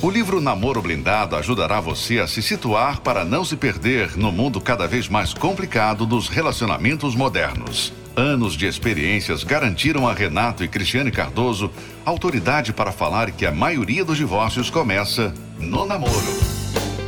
O 0.00 0.10
livro 0.10 0.40
Namoro 0.40 0.80
Blindado 0.80 1.36
ajudará 1.36 1.80
você 1.80 2.18
a 2.18 2.26
se 2.26 2.40
situar 2.40 3.00
para 3.00 3.24
não 3.24 3.44
se 3.44 3.56
perder 3.56 4.16
no 4.16 4.32
mundo 4.32 4.60
cada 4.60 4.86
vez 4.86 5.08
mais 5.08 5.34
complicado 5.34 6.06
dos 6.06 6.28
relacionamentos 6.28 7.14
modernos. 7.14 7.92
Anos 8.16 8.54
de 8.54 8.66
experiências 8.66 9.44
garantiram 9.44 10.08
a 10.08 10.14
Renato 10.14 10.64
e 10.64 10.68
Cristiane 10.68 11.10
Cardoso 11.10 11.70
autoridade 12.04 12.72
para 12.72 12.90
falar 12.90 13.30
que 13.32 13.44
a 13.44 13.52
maioria 13.52 14.04
dos 14.04 14.16
divórcios 14.16 14.70
começa 14.70 15.34
no 15.58 15.84
namoro. 15.84 16.12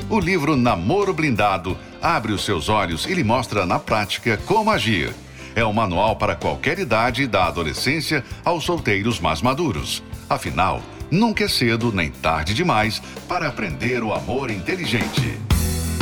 O 0.09 0.19
livro 0.19 0.57
Namoro 0.57 1.15
Blindado 1.15 1.77
abre 2.03 2.33
os 2.33 2.45
seus 2.45 2.69
olhos 2.69 3.07
e 3.07 3.15
lhe 3.15 3.23
mostra 3.23 3.65
na 3.65 3.79
prática 3.79 4.37
como 4.47 4.71
agir. 4.71 5.15
É 5.55 5.65
um 5.65 5.73
manual 5.73 6.17
para 6.17 6.37
qualquer 6.37 6.79
idade, 6.79 7.27
da 7.27 7.47
adolescência 7.47 8.25
aos 8.45 8.65
solteiros 8.65 9.21
mais 9.21 9.43
maduros. 9.43 10.03
Afinal, 10.29 10.83
Nunca 11.11 11.45
é 11.45 11.49
cedo 11.49 11.91
nem 11.93 12.09
tarde 12.09 12.55
demais 12.55 13.03
para 13.27 13.49
aprender 13.49 14.03
o 14.05 14.15
amor 14.15 14.49
inteligente. 14.49 15.37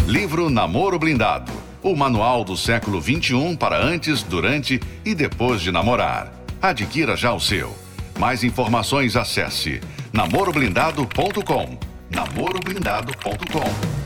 Livro 0.06 0.50
Namoro 0.50 0.98
Blindado. 0.98 1.50
O 1.82 1.96
manual 1.96 2.44
do 2.44 2.56
século 2.56 3.00
21 3.00 3.56
para 3.56 3.82
antes, 3.82 4.22
durante 4.22 4.78
e 5.04 5.14
depois 5.14 5.62
de 5.62 5.72
namorar. 5.72 6.30
Adquira 6.60 7.16
já 7.16 7.32
o 7.32 7.40
seu. 7.40 7.74
Mais 8.18 8.44
informações 8.44 9.16
acesse 9.16 9.80
namoroblindado.com. 10.12 11.78
namoroblindado.com. 12.10 13.98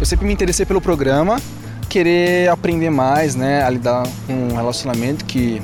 Eu 0.00 0.06
sempre 0.06 0.26
me 0.26 0.32
interessei 0.32 0.64
pelo 0.64 0.80
programa, 0.80 1.36
querer 1.90 2.48
aprender 2.48 2.88
mais, 2.88 3.34
né, 3.34 3.64
a 3.64 3.68
lidar 3.68 4.04
com 4.26 4.32
um 4.32 4.56
relacionamento 4.56 5.24
que 5.24 5.60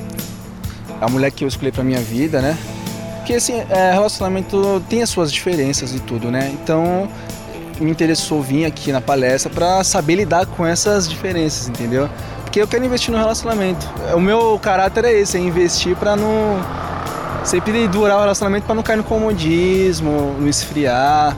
a 0.99 1.09
mulher 1.09 1.31
que 1.31 1.45
eu 1.45 1.47
escolhi 1.47 1.71
para 1.71 1.83
minha 1.83 2.01
vida, 2.01 2.41
né? 2.41 2.57
Porque 3.17 3.33
assim, 3.33 3.63
é, 3.69 3.91
relacionamento 3.93 4.83
tem 4.89 5.01
as 5.01 5.09
suas 5.09 5.31
diferenças 5.31 5.95
e 5.95 5.99
tudo, 5.99 6.29
né? 6.29 6.53
Então 6.53 7.07
me 7.79 7.89
interessou 7.89 8.41
vir 8.41 8.65
aqui 8.65 8.91
na 8.91 8.99
palestra 8.99 9.49
para 9.49 9.83
saber 9.83 10.15
lidar 10.15 10.45
com 10.45 10.65
essas 10.65 11.07
diferenças, 11.07 11.69
entendeu? 11.69 12.09
Porque 12.43 12.61
eu 12.61 12.67
quero 12.67 12.83
investir 12.83 13.11
no 13.11 13.17
relacionamento. 13.17 13.87
O 14.13 14.19
meu 14.19 14.59
caráter 14.59 15.05
é 15.05 15.13
esse, 15.13 15.37
é 15.37 15.39
investir 15.39 15.95
para 15.95 16.15
não 16.15 16.59
sempre 17.43 17.87
durar 17.87 18.17
o 18.17 18.21
relacionamento 18.21 18.65
para 18.65 18.75
não 18.75 18.83
cair 18.83 18.97
no 18.97 19.03
comodismo, 19.03 20.35
no 20.39 20.49
esfriar, 20.49 21.37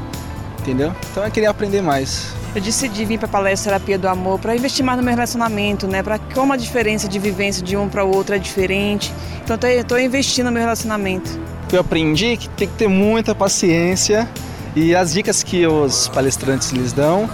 entendeu? 0.60 0.94
Então 1.12 1.24
eu 1.24 1.32
queria 1.32 1.50
aprender 1.50 1.82
mais. 1.82 2.39
Eu 2.56 2.62
decidi 2.62 3.06
vir 3.06 3.20
para 3.20 3.28
a 3.28 3.32
palestra 3.32 3.74
Terapia 3.74 3.98
do 3.98 4.08
Amor 4.08 4.40
para 4.40 4.56
investir 4.56 4.84
mais 4.84 4.98
no 4.98 5.04
meu 5.04 5.14
relacionamento, 5.14 5.88
né? 5.88 6.02
Para 6.02 6.18
como 6.18 6.52
a 6.52 6.58
diferença 6.58 7.08
de 7.08 7.20
vivência 7.20 7.64
de 7.64 7.78
um 7.78 7.88
para 7.88 8.04
o 8.04 8.16
outro 8.16 8.34
é 8.34 8.40
diferente. 8.40 9.14
Então 9.44 9.56
estou 9.70 10.00
investindo 10.00 10.48
no 10.48 10.52
meu 10.52 10.62
relacionamento. 10.62 11.40
Eu 11.72 11.82
aprendi 11.82 12.38
que 12.38 12.50
tem 12.50 12.68
que 12.68 12.74
ter 12.74 12.88
muita 12.88 13.36
paciência 13.36 14.28
e 14.76 14.96
as 14.96 15.14
dicas 15.14 15.44
que 15.44 15.68
os 15.68 16.08
palestrantes 16.08 16.72
lhes 16.72 16.92
dão 16.92 17.30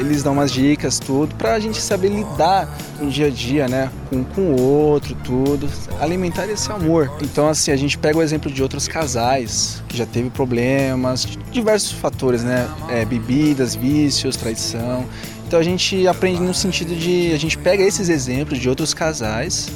eles 0.00 0.22
dão 0.22 0.32
umas 0.32 0.50
dicas, 0.50 0.98
tudo, 0.98 1.34
para 1.34 1.52
a 1.52 1.60
gente 1.60 1.80
saber 1.80 2.08
lidar 2.08 2.68
no 3.00 3.10
dia 3.10 3.26
a 3.26 3.30
dia, 3.30 3.68
né? 3.68 3.90
Com, 4.08 4.24
com 4.24 4.42
o 4.52 4.60
outro, 4.60 5.14
tudo. 5.24 5.68
Alimentar 6.00 6.46
esse 6.48 6.70
amor. 6.70 7.10
Então, 7.22 7.48
assim, 7.48 7.70
a 7.70 7.76
gente 7.76 7.98
pega 7.98 8.18
o 8.18 8.22
exemplo 8.22 8.50
de 8.50 8.62
outros 8.62 8.86
casais 8.86 9.82
que 9.88 9.96
já 9.96 10.06
teve 10.06 10.30
problemas, 10.30 11.26
diversos 11.50 11.92
fatores, 11.92 12.42
né? 12.42 12.68
É, 12.88 13.04
bebidas, 13.04 13.74
vícios, 13.74 14.36
traição. 14.36 15.06
Então 15.46 15.58
a 15.58 15.64
gente 15.64 16.06
aprende 16.06 16.40
no 16.40 16.54
sentido 16.54 16.94
de 16.94 17.32
a 17.32 17.36
gente 17.36 17.58
pega 17.58 17.82
esses 17.82 18.08
exemplos 18.08 18.56
de 18.56 18.68
outros 18.68 18.94
casais 18.94 19.68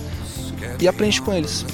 e 0.78 0.86
aprende 0.86 1.20
com 1.20 1.32
eles. 1.32 1.66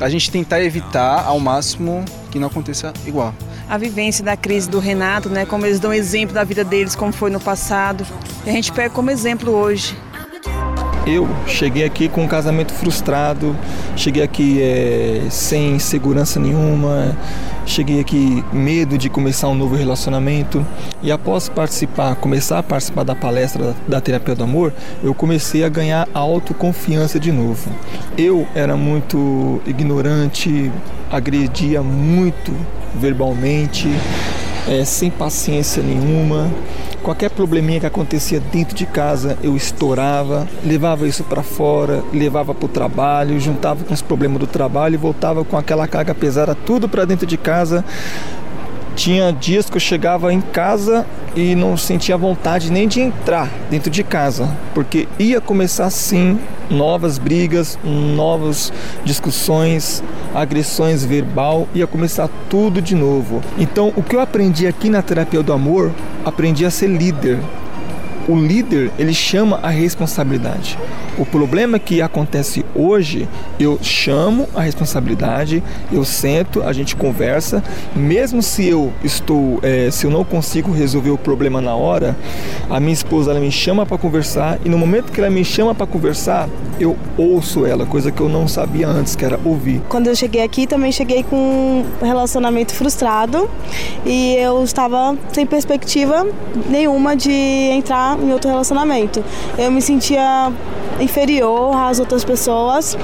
A 0.00 0.08
gente 0.08 0.30
tentar 0.30 0.62
evitar 0.62 1.24
ao 1.26 1.38
máximo 1.38 2.02
que 2.30 2.38
não 2.38 2.48
aconteça 2.48 2.90
igual 3.06 3.34
a 3.68 3.78
vivência 3.78 4.24
da 4.24 4.36
crise 4.36 4.68
do 4.68 4.78
Renato, 4.78 5.28
né? 5.28 5.46
Como 5.46 5.64
eles 5.64 5.80
dão 5.80 5.92
exemplo 5.92 6.34
da 6.34 6.44
vida 6.44 6.64
deles, 6.64 6.94
como 6.94 7.12
foi 7.12 7.30
no 7.30 7.40
passado. 7.40 8.06
E 8.44 8.50
a 8.50 8.52
gente 8.52 8.72
pega 8.72 8.90
como 8.90 9.10
exemplo 9.10 9.52
hoje. 9.52 9.96
Eu 11.06 11.28
cheguei 11.46 11.84
aqui 11.84 12.08
com 12.08 12.24
um 12.24 12.26
casamento 12.26 12.72
frustrado, 12.72 13.54
cheguei 13.94 14.22
aqui 14.22 14.62
é, 14.62 15.26
sem 15.28 15.78
segurança 15.78 16.40
nenhuma, 16.40 17.14
cheguei 17.66 18.00
aqui 18.00 18.42
medo 18.50 18.96
de 18.96 19.10
começar 19.10 19.48
um 19.48 19.54
novo 19.54 19.76
relacionamento 19.76 20.66
e 21.02 21.12
após 21.12 21.46
participar, 21.46 22.14
começar 22.16 22.58
a 22.58 22.62
participar 22.62 23.04
da 23.04 23.14
palestra 23.14 23.64
da, 23.64 23.74
da 23.86 24.00
terapia 24.00 24.34
do 24.34 24.44
amor, 24.44 24.72
eu 25.02 25.14
comecei 25.14 25.62
a 25.62 25.68
ganhar 25.68 26.08
autoconfiança 26.14 27.20
de 27.20 27.30
novo. 27.30 27.70
Eu 28.16 28.48
era 28.54 28.74
muito 28.74 29.60
ignorante, 29.66 30.72
agredia 31.12 31.82
muito 31.82 32.50
verbalmente, 32.94 33.88
é, 34.68 34.84
sem 34.84 35.10
paciência 35.10 35.82
nenhuma. 35.82 36.50
Qualquer 37.02 37.30
probleminha 37.30 37.80
que 37.80 37.86
acontecia 37.86 38.40
dentro 38.40 38.74
de 38.74 38.86
casa, 38.86 39.36
eu 39.42 39.56
estourava, 39.56 40.48
levava 40.64 41.06
isso 41.06 41.22
para 41.24 41.42
fora, 41.42 42.02
levava 42.12 42.54
para 42.54 42.64
o 42.64 42.68
trabalho, 42.68 43.38
juntava 43.38 43.84
com 43.84 43.92
os 43.92 44.00
problemas 44.00 44.38
do 44.38 44.46
trabalho 44.46 44.94
e 44.94 44.98
voltava 44.98 45.44
com 45.44 45.56
aquela 45.56 45.86
carga 45.86 46.14
pesada 46.14 46.54
tudo 46.54 46.88
para 46.88 47.04
dentro 47.04 47.26
de 47.26 47.36
casa. 47.36 47.84
Tinha 48.96 49.32
dias 49.32 49.68
que 49.68 49.76
eu 49.76 49.80
chegava 49.80 50.32
em 50.32 50.40
casa 50.40 51.04
e 51.34 51.54
não 51.56 51.76
sentia 51.76 52.16
vontade 52.16 52.70
nem 52.70 52.86
de 52.86 53.00
entrar 53.00 53.50
dentro 53.68 53.90
de 53.90 54.04
casa, 54.04 54.48
porque 54.72 55.08
ia 55.18 55.40
começar 55.40 55.90
sim 55.90 56.38
novas 56.70 57.18
brigas, 57.18 57.78
novas 57.84 58.72
discussões, 59.04 60.02
agressões 60.32 61.04
verbal, 61.04 61.68
ia 61.74 61.86
começar 61.86 62.28
tudo 62.48 62.80
de 62.80 62.94
novo. 62.94 63.42
Então, 63.58 63.92
o 63.96 64.02
que 64.02 64.14
eu 64.14 64.20
aprendi 64.20 64.66
aqui 64.66 64.88
na 64.88 65.02
terapia 65.02 65.42
do 65.42 65.52
amor, 65.52 65.92
aprendi 66.24 66.64
a 66.64 66.70
ser 66.70 66.86
líder. 66.86 67.40
O 68.28 68.36
líder, 68.36 68.90
ele 68.98 69.12
chama 69.12 69.60
a 69.62 69.68
responsabilidade. 69.68 70.78
O 71.18 71.24
problema 71.24 71.78
que 71.78 72.02
acontece 72.02 72.64
hoje, 72.74 73.28
eu 73.60 73.78
chamo 73.82 74.48
a 74.54 74.62
responsabilidade, 74.62 75.62
eu 75.92 76.04
sento, 76.04 76.62
a 76.62 76.72
gente 76.72 76.96
conversa, 76.96 77.62
mesmo 77.94 78.42
se 78.42 78.66
eu 78.66 78.92
estou, 79.02 79.60
é, 79.62 79.90
se 79.90 80.06
eu 80.06 80.10
não 80.10 80.24
consigo 80.24 80.72
resolver 80.72 81.10
o 81.10 81.18
problema 81.18 81.60
na 81.60 81.74
hora, 81.74 82.16
a 82.68 82.80
minha 82.80 82.92
esposa 82.92 83.30
ela 83.30 83.40
me 83.40 83.52
chama 83.52 83.86
para 83.86 83.98
conversar 83.98 84.58
e 84.64 84.68
no 84.68 84.78
momento 84.78 85.12
que 85.12 85.20
ela 85.20 85.30
me 85.30 85.44
chama 85.44 85.74
para 85.74 85.86
conversar, 85.86 86.48
eu 86.80 86.96
ouço 87.16 87.64
ela, 87.64 87.86
coisa 87.86 88.10
que 88.10 88.20
eu 88.20 88.28
não 88.28 88.48
sabia 88.48 88.88
antes, 88.88 89.14
que 89.14 89.24
era 89.24 89.38
ouvir. 89.44 89.80
Quando 89.88 90.08
eu 90.08 90.16
cheguei 90.16 90.42
aqui, 90.42 90.66
também 90.66 90.90
cheguei 90.90 91.22
com 91.22 91.36
um 91.36 92.04
relacionamento 92.04 92.74
frustrado 92.74 93.48
e 94.04 94.34
eu 94.36 94.64
estava 94.64 95.16
sem 95.32 95.46
perspectiva 95.46 96.26
nenhuma 96.68 97.16
de 97.16 97.30
entrar 97.30 98.13
em 98.22 98.32
outro 98.32 98.50
relacionamento. 98.50 99.24
Eu 99.58 99.70
me 99.70 99.82
sentia 99.82 100.52
inferior 101.00 101.74
às 101.76 101.98
outras 101.98 102.24
pessoas. 102.24 102.96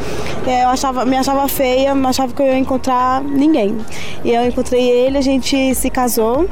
É, 0.47 0.65
eu 0.65 0.69
achava, 0.69 1.05
me 1.05 1.17
achava 1.17 1.47
feia, 1.49 1.95
me 1.95 2.07
achava 2.07 2.33
que 2.33 2.41
eu 2.41 2.47
ia 2.47 2.59
encontrar 2.59 3.23
ninguém. 3.23 3.77
E 4.25 4.33
eu 4.33 4.47
encontrei 4.47 4.89
ele, 4.89 5.19
a 5.19 5.23
gente 5.23 5.75
se 5.75 5.91
casou 5.91 6.49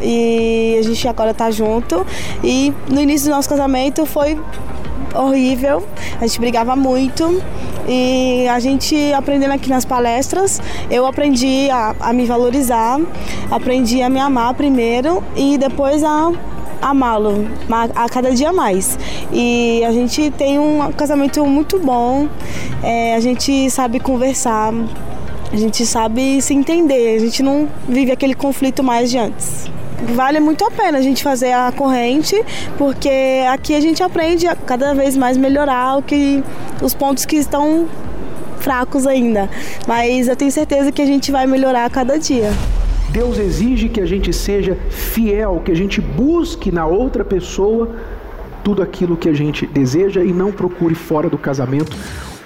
e 0.00 0.76
a 0.78 0.82
gente 0.82 1.08
agora 1.08 1.32
tá 1.32 1.50
junto. 1.50 2.06
E 2.42 2.72
no 2.90 3.00
início 3.00 3.28
do 3.28 3.34
nosso 3.34 3.48
casamento 3.48 4.04
foi 4.06 4.38
horrível, 5.14 5.82
a 6.20 6.26
gente 6.26 6.38
brigava 6.38 6.76
muito 6.76 7.42
e 7.88 8.46
a 8.48 8.58
gente 8.58 9.12
aprendendo 9.12 9.52
aqui 9.52 9.68
nas 9.70 9.84
palestras, 9.84 10.60
eu 10.90 11.06
aprendi 11.06 11.70
a, 11.70 11.94
a 12.00 12.12
me 12.12 12.26
valorizar, 12.26 13.00
aprendi 13.50 14.02
a 14.02 14.10
me 14.10 14.20
amar 14.20 14.52
primeiro 14.54 15.22
e 15.34 15.56
depois 15.56 16.02
a 16.04 16.32
amá-lo 16.80 17.46
a 17.94 18.08
cada 18.08 18.30
dia 18.32 18.52
mais. 18.52 18.98
E 19.32 19.82
a 19.84 19.92
gente 19.92 20.30
tem 20.32 20.58
um 20.58 20.92
casamento 20.92 21.44
muito 21.46 21.78
bom, 21.78 22.28
é, 22.82 23.14
a 23.14 23.20
gente 23.20 23.70
sabe 23.70 24.00
conversar, 24.00 24.72
a 25.52 25.56
gente 25.56 25.86
sabe 25.86 26.40
se 26.42 26.54
entender, 26.54 27.16
a 27.16 27.20
gente 27.20 27.42
não 27.42 27.68
vive 27.88 28.12
aquele 28.12 28.34
conflito 28.34 28.82
mais 28.82 29.10
de 29.10 29.18
antes. 29.18 29.70
Vale 30.14 30.40
muito 30.40 30.62
a 30.64 30.70
pena 30.70 30.98
a 30.98 31.02
gente 31.02 31.22
fazer 31.22 31.52
a 31.52 31.72
corrente, 31.72 32.36
porque 32.76 33.42
aqui 33.50 33.74
a 33.74 33.80
gente 33.80 34.02
aprende 34.02 34.46
a 34.46 34.54
cada 34.54 34.94
vez 34.94 35.16
mais 35.16 35.36
melhorar 35.36 35.98
o 35.98 36.02
que, 36.02 36.44
os 36.82 36.92
pontos 36.92 37.24
que 37.24 37.36
estão 37.36 37.88
fracos 38.58 39.06
ainda. 39.06 39.48
Mas 39.86 40.28
eu 40.28 40.36
tenho 40.36 40.50
certeza 40.52 40.92
que 40.92 41.00
a 41.00 41.06
gente 41.06 41.32
vai 41.32 41.46
melhorar 41.46 41.86
a 41.86 41.90
cada 41.90 42.18
dia. 42.18 42.52
Deus 43.16 43.38
exige 43.38 43.88
que 43.88 44.02
a 44.02 44.04
gente 44.04 44.30
seja 44.30 44.76
fiel, 44.90 45.62
que 45.64 45.72
a 45.72 45.74
gente 45.74 46.02
busque 46.02 46.70
na 46.70 46.84
outra 46.84 47.24
pessoa 47.24 47.96
tudo 48.62 48.82
aquilo 48.82 49.16
que 49.16 49.26
a 49.26 49.32
gente 49.32 49.66
deseja 49.66 50.22
e 50.22 50.34
não 50.34 50.52
procure 50.52 50.94
fora 50.94 51.30
do 51.30 51.38
casamento 51.38 51.96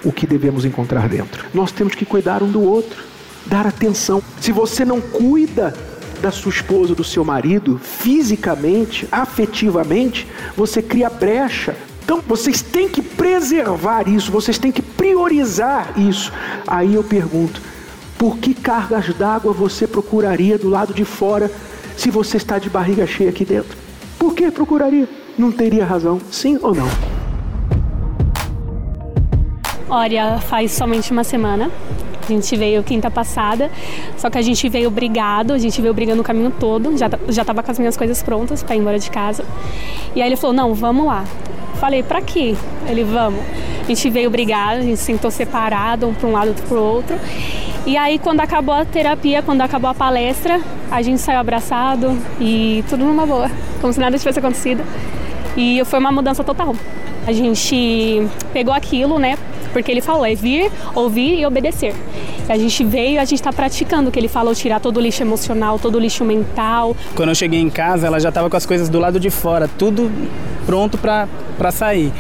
o 0.05 0.13
que 0.13 0.29
devemos 0.29 0.65
encontrar 0.65 1.09
dentro. 1.09 1.45
Nós 1.53 1.73
temos 1.73 1.97
que 1.97 2.05
cuidar 2.05 2.41
um 2.41 2.49
do 2.49 2.63
outro, 2.63 3.03
dar 3.47 3.67
atenção. 3.67 4.23
Se 4.41 4.53
você 4.53 4.85
não 4.85 5.01
cuida 5.01 5.75
da 6.23 6.31
sua 6.31 6.53
esposa, 6.53 6.95
do 6.95 7.03
seu 7.03 7.25
marido, 7.25 7.77
fisicamente, 7.83 9.09
afetivamente, 9.11 10.29
você 10.57 10.81
cria 10.81 11.11
brecha. 11.11 11.75
Então 12.05 12.23
vocês 12.25 12.63
têm 12.63 12.89
que 12.89 13.03
preservar 13.03 14.09
isso, 14.09 14.31
vocês 14.31 14.57
têm 14.57 14.71
que 14.71 14.83
priorizar 14.83 15.99
isso. 15.99 16.33
Aí 16.65 16.95
eu 16.95 17.03
pergunto: 17.03 17.61
por 18.21 18.37
que 18.37 18.53
cargas 18.53 19.15
d'água 19.15 19.51
você 19.51 19.87
procuraria 19.87 20.59
do 20.59 20.69
lado 20.69 20.93
de 20.93 21.07
fora 21.07 21.51
se 21.97 22.11
você 22.11 22.37
está 22.37 22.59
de 22.59 22.69
barriga 22.69 23.07
cheia 23.07 23.31
aqui 23.31 23.47
dentro? 23.47 23.79
Por 24.19 24.35
que 24.35 24.51
procuraria? 24.51 25.09
Não 25.39 25.51
teria 25.51 25.87
razão, 25.87 26.21
sim 26.31 26.59
ou 26.61 26.75
não? 26.75 26.87
Olha, 29.89 30.39
faz 30.39 30.73
somente 30.73 31.11
uma 31.11 31.25
semana. 31.25 31.71
A 32.23 32.27
gente 32.27 32.55
veio 32.59 32.83
quinta 32.83 33.11
passada, 33.11 33.71
só 34.19 34.29
que 34.29 34.37
a 34.37 34.43
gente 34.43 34.69
veio 34.69 34.91
brigado, 34.91 35.55
a 35.55 35.59
gente 35.59 35.81
veio 35.81 35.95
brigando 35.95 36.21
o 36.21 36.25
caminho 36.25 36.53
todo, 36.61 36.99
já, 36.99 37.09
já 37.31 37.43
tava 37.43 37.63
com 37.63 37.71
as 37.71 37.79
minhas 37.79 37.97
coisas 37.97 38.23
prontas 38.23 38.63
para 38.63 38.77
ir 38.77 38.81
embora 38.81 38.99
de 38.99 39.11
casa. 39.11 39.47
E 40.15 40.21
aí 40.21 40.29
ele 40.29 40.37
falou: 40.37 40.55
Não, 40.55 40.75
vamos 40.75 41.07
lá. 41.07 41.25
Falei: 41.77 42.03
Pra 42.03 42.21
quê? 42.21 42.55
Ele: 42.87 43.03
Vamos. 43.03 43.41
A 43.83 43.87
gente 43.87 44.11
veio 44.11 44.29
brigado, 44.31 44.81
a 44.81 44.83
gente 44.83 44.99
sentou 44.99 45.31
separado, 45.31 46.07
um 46.07 46.13
para 46.13 46.29
um 46.29 46.33
lado, 46.33 46.49
outro 46.49 46.67
para 46.67 46.77
o 46.77 46.83
outro. 46.83 47.17
E 47.87 47.97
aí, 47.97 48.19
quando 48.19 48.41
acabou 48.41 48.75
a 48.75 48.85
terapia, 48.85 49.43
quando 49.43 49.63
acabou 49.63 49.91
a 49.91 49.95
palestra, 49.95 50.61
a 50.91 51.01
gente 51.01 51.21
saiu 51.21 51.39
abraçado 51.39 52.17
e 52.39 52.85
tudo 52.89 53.05
numa 53.05 53.25
boa, 53.25 53.51
como 53.81 53.93
se 53.93 53.99
nada 53.99 54.19
tivesse 54.19 54.39
acontecido. 54.39 54.83
E 55.57 55.83
foi 55.87 55.99
uma 55.99 56.13
mudança 56.13 56.45
total. 56.45 56.75
A 57.27 57.33
gente 57.33 58.27
pegou 58.53 58.73
aquilo, 58.73 59.19
né? 59.19 59.37
Porque 59.73 59.91
ele 59.91 60.01
falou, 60.01 60.27
é 60.27 60.35
vir, 60.35 60.71
ouvir 60.95 61.39
e 61.41 61.47
obedecer. 61.47 61.95
A 62.49 62.59
gente 62.59 62.85
veio, 62.85 63.21
a 63.21 63.25
gente 63.25 63.39
está 63.39 63.53
praticando 63.53 64.09
o 64.09 64.13
que 64.13 64.19
ele 64.19 64.29
falou, 64.29 64.55
tirar 64.55 64.81
todo 64.81 64.97
o 64.97 65.01
lixo 65.01 65.23
emocional, 65.23 65.79
todo 65.79 65.95
o 65.95 65.99
lixo 65.99 66.25
mental. 66.25 66.97
Quando 67.15 67.29
eu 67.31 67.35
cheguei 67.35 67.61
em 67.61 67.71
casa, 67.71 68.07
ela 68.07 68.19
já 68.19 68.29
estava 68.29 68.51
com 68.51 68.57
as 68.57 68.67
coisas 68.67 68.89
do 68.89 68.99
lado 68.99 69.19
de 69.21 69.31
fora, 69.31 69.69
tudo 69.69 70.11
pronto 70.67 70.99
para 70.99 71.71
sair. 71.71 72.13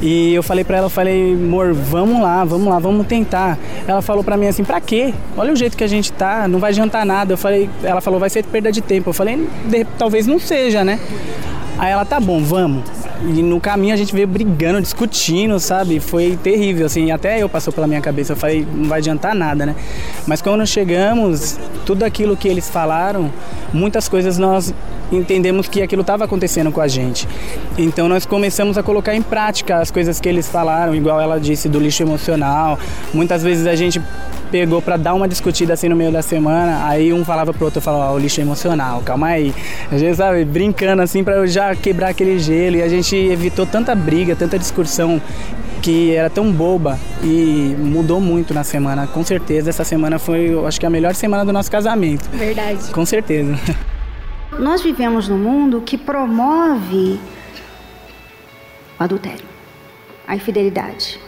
E 0.00 0.34
eu 0.34 0.42
falei 0.42 0.62
para 0.62 0.76
ela, 0.76 0.90
falei, 0.90 1.32
amor, 1.32 1.72
vamos 1.72 2.20
lá, 2.20 2.44
vamos 2.44 2.68
lá, 2.68 2.78
vamos 2.78 3.06
tentar. 3.06 3.58
Ela 3.86 4.02
falou 4.02 4.22
para 4.22 4.36
mim 4.36 4.46
assim, 4.46 4.62
para 4.62 4.80
quê? 4.80 5.14
Olha 5.36 5.52
o 5.52 5.56
jeito 5.56 5.76
que 5.76 5.84
a 5.84 5.88
gente 5.88 6.12
tá, 6.12 6.46
não 6.46 6.58
vai 6.58 6.70
adiantar 6.70 7.06
nada. 7.06 7.32
Eu 7.32 7.38
falei, 7.38 7.70
ela 7.82 8.00
falou, 8.00 8.20
vai 8.20 8.28
ser 8.28 8.44
perda 8.44 8.70
de 8.70 8.80
tempo. 8.80 9.10
Eu 9.10 9.14
falei, 9.14 9.48
talvez 9.98 10.26
não 10.26 10.38
seja, 10.38 10.84
né? 10.84 11.00
Aí 11.78 11.92
ela, 11.92 12.04
tá 12.04 12.20
bom, 12.20 12.42
vamos. 12.42 12.95
E 13.22 13.42
no 13.42 13.60
caminho 13.60 13.94
a 13.94 13.96
gente 13.96 14.14
veio 14.14 14.26
brigando, 14.26 14.80
discutindo, 14.80 15.58
sabe? 15.58 16.00
Foi 16.00 16.38
terrível, 16.42 16.86
assim, 16.86 17.10
até 17.10 17.42
eu 17.42 17.48
passou 17.48 17.72
pela 17.72 17.86
minha 17.86 18.00
cabeça. 18.00 18.32
Eu 18.32 18.36
falei, 18.36 18.66
não 18.74 18.88
vai 18.88 18.98
adiantar 18.98 19.34
nada, 19.34 19.64
né? 19.64 19.74
Mas 20.26 20.42
quando 20.42 20.66
chegamos, 20.66 21.58
tudo 21.84 22.04
aquilo 22.04 22.36
que 22.36 22.46
eles 22.46 22.68
falaram, 22.68 23.32
muitas 23.72 24.08
coisas 24.08 24.36
nós 24.38 24.74
entendemos 25.10 25.68
que 25.68 25.82
aquilo 25.82 26.02
estava 26.02 26.24
acontecendo 26.24 26.70
com 26.70 26.80
a 26.80 26.88
gente. 26.88 27.26
Então 27.78 28.08
nós 28.08 28.26
começamos 28.26 28.76
a 28.76 28.82
colocar 28.82 29.14
em 29.14 29.22
prática 29.22 29.78
as 29.78 29.90
coisas 29.90 30.20
que 30.20 30.28
eles 30.28 30.48
falaram, 30.48 30.94
igual 30.94 31.20
ela 31.20 31.38
disse 31.38 31.68
do 31.68 31.78
lixo 31.78 32.02
emocional. 32.02 32.78
Muitas 33.14 33.42
vezes 33.42 33.66
a 33.66 33.74
gente 33.74 34.00
pegou 34.46 34.80
para 34.80 34.96
dar 34.96 35.14
uma 35.14 35.28
discutida 35.28 35.74
assim 35.74 35.88
no 35.88 35.96
meio 35.96 36.10
da 36.10 36.22
semana, 36.22 36.86
aí 36.86 37.12
um 37.12 37.24
falava 37.24 37.52
pro 37.52 37.64
outro, 37.66 37.80
falava, 37.80 38.12
ó, 38.12 38.14
o 38.14 38.18
lixo 38.18 38.40
emocional, 38.40 39.02
calma 39.04 39.28
aí. 39.28 39.54
A 39.90 39.98
gente, 39.98 40.16
sabe, 40.16 40.44
brincando 40.44 41.02
assim 41.02 41.22
para 41.22 41.36
eu 41.36 41.46
já 41.46 41.74
quebrar 41.74 42.08
aquele 42.08 42.38
gelo 42.38 42.76
e 42.76 42.82
a 42.82 42.88
gente 42.88 43.14
evitou 43.14 43.66
tanta 43.66 43.94
briga, 43.94 44.34
tanta 44.34 44.58
discussão 44.58 45.20
que 45.82 46.14
era 46.14 46.28
tão 46.28 46.50
boba 46.50 46.98
e 47.22 47.76
mudou 47.78 48.20
muito 48.20 48.52
na 48.54 48.64
semana. 48.64 49.06
Com 49.06 49.24
certeza 49.24 49.70
essa 49.70 49.84
semana 49.84 50.18
foi, 50.18 50.52
eu 50.52 50.66
acho 50.66 50.80
que 50.80 50.86
a 50.86 50.90
melhor 50.90 51.14
semana 51.14 51.44
do 51.44 51.52
nosso 51.52 51.70
casamento. 51.70 52.28
Verdade. 52.30 52.90
Com 52.92 53.04
certeza. 53.06 53.54
Nós 54.58 54.82
vivemos 54.82 55.28
num 55.28 55.38
mundo 55.38 55.82
que 55.82 55.98
promove 55.98 57.20
o 58.98 59.02
adultério, 59.02 59.44
a 60.26 60.34
infidelidade. 60.34 61.20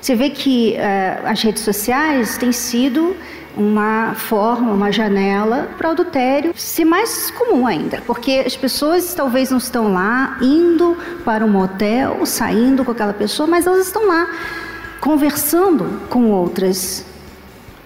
Você 0.00 0.14
vê 0.14 0.30
que 0.30 0.76
uh, 0.76 1.26
as 1.26 1.42
redes 1.42 1.62
sociais 1.62 2.38
têm 2.38 2.52
sido 2.52 3.16
uma 3.56 4.14
forma, 4.14 4.72
uma 4.72 4.92
janela 4.92 5.68
para 5.76 5.88
o 5.88 5.90
adultério 5.90 6.52
ser 6.56 6.84
mais 6.84 7.30
comum 7.32 7.66
ainda, 7.66 8.00
porque 8.06 8.44
as 8.46 8.56
pessoas 8.56 9.12
talvez 9.14 9.50
não 9.50 9.58
estão 9.58 9.92
lá 9.92 10.38
indo 10.40 10.96
para 11.24 11.44
um 11.44 11.50
motel, 11.50 12.24
saindo 12.24 12.84
com 12.84 12.92
aquela 12.92 13.12
pessoa, 13.12 13.48
mas 13.48 13.66
elas 13.66 13.86
estão 13.86 14.06
lá 14.06 14.28
conversando 15.00 16.00
com 16.08 16.30
outras. 16.30 17.04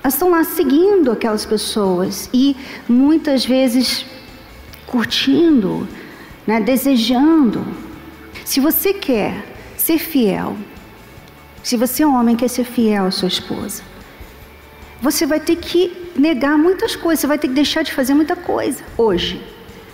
Elas 0.05 0.15
estão 0.15 0.31
lá 0.31 0.45
seguindo 0.45 1.11
aquelas 1.11 1.47
pessoas 1.47 2.29
e 2.35 2.55
muitas 2.87 3.45
vezes 3.47 4.05
curtindo, 4.87 5.89
né, 6.47 6.61
desejando. 6.61 7.65
Se 8.45 8.61
você 8.61 8.93
quer 8.93 9.47
ser 9.77 9.99
fiel, 9.99 10.55
se 11.63 11.77
você 11.77 12.03
é 12.03 12.07
um 12.07 12.19
homem 12.19 12.35
quer 12.35 12.49
ser 12.49 12.65
fiel 12.65 13.07
à 13.07 13.11
sua 13.11 13.29
esposa, 13.29 13.83
você 15.01 15.27
vai 15.27 15.41
ter 15.41 15.57
que 15.57 16.11
negar 16.17 16.59
muitas 16.59 16.97
coisas, 16.97 17.21
você 17.21 17.27
vai 17.27 17.39
ter 17.39 17.49
que 17.49 17.55
deixar 17.55 17.83
de 17.83 17.93
fazer 17.93 18.15
muita 18.15 18.37
coisa 18.37 18.83
hoje. 18.97 19.41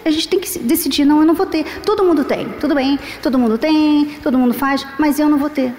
A 0.05 0.11
gente 0.11 0.29
tem 0.29 0.41
que 0.41 0.59
decidir, 0.61 1.05
não, 1.05 1.21
eu 1.21 1.27
não 1.27 1.35
vou 1.35 1.47
ter. 1.47 1.65
Todo 1.81 2.05
mundo 2.05 2.25
tem, 2.25 2.49
tudo 2.61 2.75
bem, 2.75 2.99
todo 3.23 3.39
mundo 3.39 3.59
tem, 3.59 4.17
todo 4.23 4.39
mundo 4.39 4.55
faz, 4.55 4.87
mas 4.99 5.19
eu 5.19 5.29
não 5.29 5.39
vou 5.39 5.51
ter. 5.51 5.75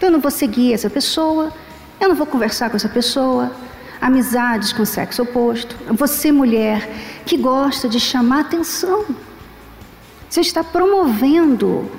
Eu 0.00 0.10
não 0.10 0.20
vou 0.20 0.30
seguir 0.30 0.72
essa 0.72 0.88
pessoa, 0.88 1.52
eu 2.00 2.08
não 2.08 2.14
vou 2.14 2.26
conversar 2.26 2.70
com 2.70 2.76
essa 2.76 2.88
pessoa, 2.88 3.52
amizades 4.00 4.72
com 4.72 4.84
sexo 4.84 5.22
oposto. 5.22 5.76
Você, 5.92 6.32
mulher, 6.32 6.88
que 7.24 7.36
gosta 7.36 7.88
de 7.88 8.00
chamar 8.00 8.40
atenção. 8.40 9.04
Você 10.28 10.40
está 10.40 10.64
promovendo 10.64 11.90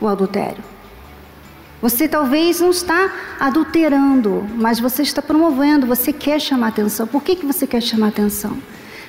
o 0.00 0.06
adultério. 0.06 0.69
Você 1.82 2.06
talvez 2.06 2.60
não 2.60 2.70
está 2.70 3.10
adulterando, 3.38 4.46
mas 4.56 4.78
você 4.78 5.02
está 5.02 5.22
promovendo, 5.22 5.86
você 5.86 6.12
quer 6.12 6.38
chamar 6.38 6.68
atenção. 6.68 7.06
Por 7.06 7.22
que, 7.22 7.36
que 7.36 7.46
você 7.46 7.66
quer 7.66 7.80
chamar 7.80 8.08
atenção? 8.08 8.58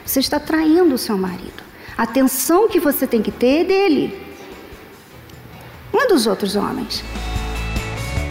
Você 0.06 0.20
está 0.22 0.40
traindo 0.40 0.96
o 0.96 0.98
seu 0.98 1.18
marido. 1.18 1.64
A 1.98 2.04
atenção 2.04 2.70
que 2.70 2.80
você 2.80 3.06
tem 3.06 3.22
que 3.22 3.32
ter 3.32 3.62
é 3.62 3.64
dele, 3.66 4.20
não 5.92 6.02
é 6.02 6.08
dos 6.08 6.26
outros 6.26 6.56
homens. 6.56 7.04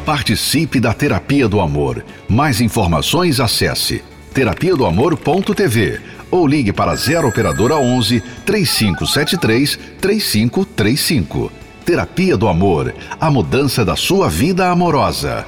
Participe 0.04 0.80
da 0.80 0.94
Terapia 0.94 1.46
do 1.46 1.60
Amor. 1.60 2.04
Mais 2.28 2.60
informações 2.60 3.38
acesse 3.38 4.02
terapia 4.32 4.74
do 4.74 4.86
amor.tv 4.86 6.00
ou 6.30 6.46
ligue 6.46 6.72
para 6.72 6.94
0 6.94 7.28
operadora 7.28 7.76
11 7.76 8.20
3573 8.46 9.78
3535. 10.00 11.52
Terapia 11.90 12.36
do 12.36 12.46
Amor, 12.46 12.94
a 13.20 13.28
mudança 13.32 13.84
da 13.84 13.96
sua 13.96 14.30
vida 14.30 14.68
amorosa. 14.68 15.44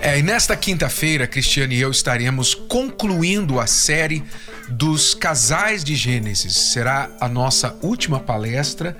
É, 0.00 0.18
e 0.18 0.22
nesta 0.22 0.56
quinta-feira, 0.56 1.26
Cristiane 1.26 1.74
e 1.74 1.82
eu 1.82 1.90
estaremos 1.90 2.54
concluindo 2.54 3.60
a 3.60 3.66
série 3.66 4.24
dos 4.70 5.12
casais 5.12 5.84
de 5.84 5.94
Gênesis. 5.94 6.54
Será 6.72 7.10
a 7.20 7.28
nossa 7.28 7.76
última 7.82 8.20
palestra 8.20 8.96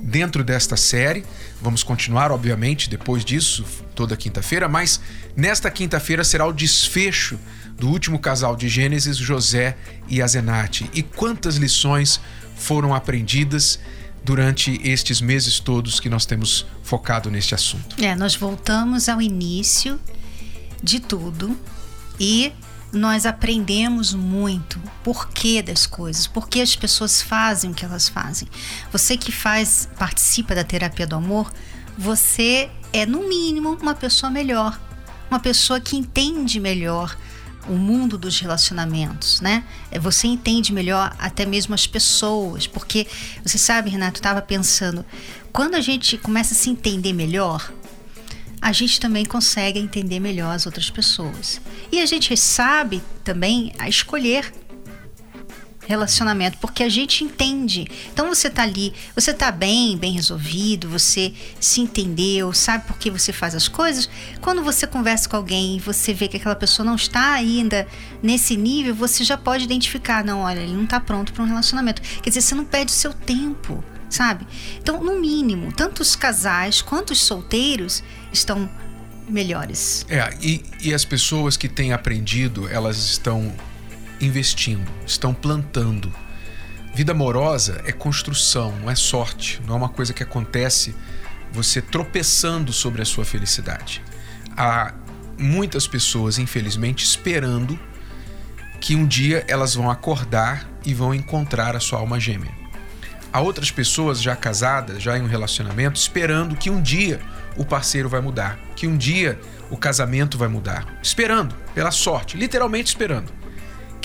dentro 0.00 0.44
desta 0.44 0.76
série. 0.76 1.24
Vamos 1.60 1.82
continuar, 1.82 2.30
obviamente, 2.30 2.88
depois 2.88 3.24
disso, 3.24 3.64
toda 3.92 4.16
quinta-feira, 4.16 4.68
mas 4.68 5.00
nesta 5.34 5.68
quinta-feira 5.68 6.22
será 6.22 6.46
o 6.46 6.52
desfecho 6.52 7.36
do 7.76 7.88
último 7.88 8.20
casal 8.20 8.54
de 8.54 8.68
Gênesis, 8.68 9.16
José 9.16 9.76
e 10.06 10.22
Azenate. 10.22 10.88
E 10.94 11.02
quantas 11.02 11.56
lições 11.56 12.20
foram 12.54 12.94
aprendidas 12.94 13.80
durante 14.26 14.80
estes 14.82 15.20
meses 15.20 15.60
todos 15.60 16.00
que 16.00 16.10
nós 16.10 16.26
temos 16.26 16.66
focado 16.82 17.30
neste 17.30 17.54
assunto. 17.54 17.94
É, 18.02 18.16
nós 18.16 18.34
voltamos 18.34 19.08
ao 19.08 19.22
início 19.22 20.00
de 20.82 20.98
tudo 20.98 21.56
e 22.18 22.52
nós 22.92 23.24
aprendemos 23.24 24.12
muito 24.12 24.82
porquê 25.04 25.62
das 25.62 25.86
coisas, 25.86 26.26
por 26.26 26.48
que 26.48 26.60
as 26.60 26.74
pessoas 26.74 27.22
fazem 27.22 27.70
o 27.70 27.74
que 27.74 27.84
elas 27.84 28.08
fazem. 28.08 28.48
Você 28.90 29.16
que 29.16 29.30
faz, 29.30 29.88
participa 29.96 30.56
da 30.56 30.64
terapia 30.64 31.06
do 31.06 31.14
amor, 31.14 31.52
você 31.96 32.68
é 32.92 33.06
no 33.06 33.28
mínimo 33.28 33.78
uma 33.80 33.94
pessoa 33.94 34.28
melhor, 34.28 34.76
uma 35.30 35.38
pessoa 35.38 35.78
que 35.78 35.96
entende 35.96 36.58
melhor 36.58 37.16
o 37.68 37.74
mundo 37.74 38.16
dos 38.16 38.38
relacionamentos, 38.40 39.40
né? 39.40 39.64
É, 39.90 39.98
você 39.98 40.26
entende 40.26 40.72
melhor 40.72 41.14
até 41.18 41.44
mesmo 41.44 41.74
as 41.74 41.86
pessoas, 41.86 42.66
porque 42.66 43.06
você 43.44 43.58
sabe, 43.58 43.90
Renato, 43.90 44.18
estava 44.18 44.40
pensando, 44.42 45.04
quando 45.52 45.74
a 45.74 45.80
gente 45.80 46.18
começa 46.18 46.54
a 46.54 46.56
se 46.56 46.70
entender 46.70 47.12
melhor, 47.12 47.72
a 48.60 48.72
gente 48.72 48.98
também 48.98 49.24
consegue 49.24 49.78
entender 49.78 50.18
melhor 50.20 50.54
as 50.54 50.66
outras 50.66 50.90
pessoas. 50.90 51.60
E 51.92 52.00
a 52.00 52.06
gente 52.06 52.36
sabe 52.36 53.02
também 53.22 53.72
a 53.78 53.88
escolher 53.88 54.52
relacionamento, 55.86 56.58
porque 56.58 56.82
a 56.82 56.88
gente 56.88 57.24
entende. 57.24 57.86
Então 58.12 58.28
você 58.28 58.50
tá 58.50 58.62
ali, 58.62 58.92
você 59.14 59.32
tá 59.32 59.50
bem, 59.50 59.96
bem 59.96 60.12
resolvido, 60.12 60.88
você 60.88 61.32
se 61.60 61.80
entendeu, 61.80 62.52
sabe 62.52 62.84
por 62.86 62.98
que 62.98 63.10
você 63.10 63.32
faz 63.32 63.54
as 63.54 63.68
coisas. 63.68 64.08
Quando 64.40 64.62
você 64.62 64.86
conversa 64.86 65.28
com 65.28 65.36
alguém 65.36 65.76
e 65.76 65.80
você 65.80 66.12
vê 66.12 66.28
que 66.28 66.36
aquela 66.36 66.56
pessoa 66.56 66.84
não 66.84 66.96
está 66.96 67.32
ainda 67.32 67.86
nesse 68.22 68.56
nível, 68.56 68.94
você 68.94 69.24
já 69.24 69.36
pode 69.36 69.64
identificar, 69.64 70.24
não, 70.24 70.40
olha, 70.40 70.60
ele 70.60 70.72
não 70.72 70.84
está 70.84 71.00
pronto 71.00 71.32
para 71.32 71.42
um 71.42 71.46
relacionamento. 71.46 72.02
Quer 72.22 72.30
dizer, 72.30 72.40
você 72.40 72.54
não 72.54 72.64
perde 72.64 72.92
o 72.92 72.94
seu 72.94 73.12
tempo, 73.12 73.82
sabe? 74.08 74.46
Então, 74.78 75.02
no 75.02 75.20
mínimo, 75.20 75.72
tanto 75.72 76.02
os 76.02 76.16
casais 76.16 76.82
quanto 76.82 77.12
os 77.12 77.22
solteiros 77.22 78.02
estão 78.32 78.68
melhores. 79.28 80.06
É, 80.08 80.36
e, 80.40 80.64
e 80.80 80.94
as 80.94 81.04
pessoas 81.04 81.56
que 81.56 81.68
têm 81.68 81.92
aprendido, 81.92 82.68
elas 82.68 82.96
estão 82.96 83.52
investindo, 84.20 84.90
estão 85.06 85.34
plantando. 85.34 86.12
Vida 86.94 87.12
amorosa 87.12 87.82
é 87.84 87.92
construção, 87.92 88.74
não 88.80 88.90
é 88.90 88.94
sorte, 88.94 89.60
não 89.66 89.74
é 89.74 89.78
uma 89.78 89.88
coisa 89.88 90.14
que 90.14 90.22
acontece 90.22 90.94
você 91.52 91.80
tropeçando 91.82 92.72
sobre 92.72 93.02
a 93.02 93.04
sua 93.04 93.24
felicidade. 93.24 94.02
Há 94.56 94.94
muitas 95.38 95.86
pessoas, 95.86 96.38
infelizmente, 96.38 97.04
esperando 97.04 97.78
que 98.80 98.94
um 98.94 99.06
dia 99.06 99.44
elas 99.48 99.74
vão 99.74 99.90
acordar 99.90 100.66
e 100.84 100.94
vão 100.94 101.14
encontrar 101.14 101.76
a 101.76 101.80
sua 101.80 101.98
alma 101.98 102.18
gêmea. 102.18 102.50
Há 103.32 103.40
outras 103.40 103.70
pessoas 103.70 104.22
já 104.22 104.34
casadas, 104.34 105.02
já 105.02 105.18
em 105.18 105.22
um 105.22 105.26
relacionamento, 105.26 106.00
esperando 106.00 106.56
que 106.56 106.70
um 106.70 106.80
dia 106.80 107.20
o 107.56 107.64
parceiro 107.64 108.08
vai 108.08 108.20
mudar, 108.20 108.58
que 108.74 108.86
um 108.86 108.96
dia 108.96 109.38
o 109.70 109.76
casamento 109.76 110.38
vai 110.38 110.48
mudar, 110.48 110.98
esperando, 111.02 111.54
pela 111.74 111.90
sorte, 111.90 112.36
literalmente 112.36 112.88
esperando 112.88 113.45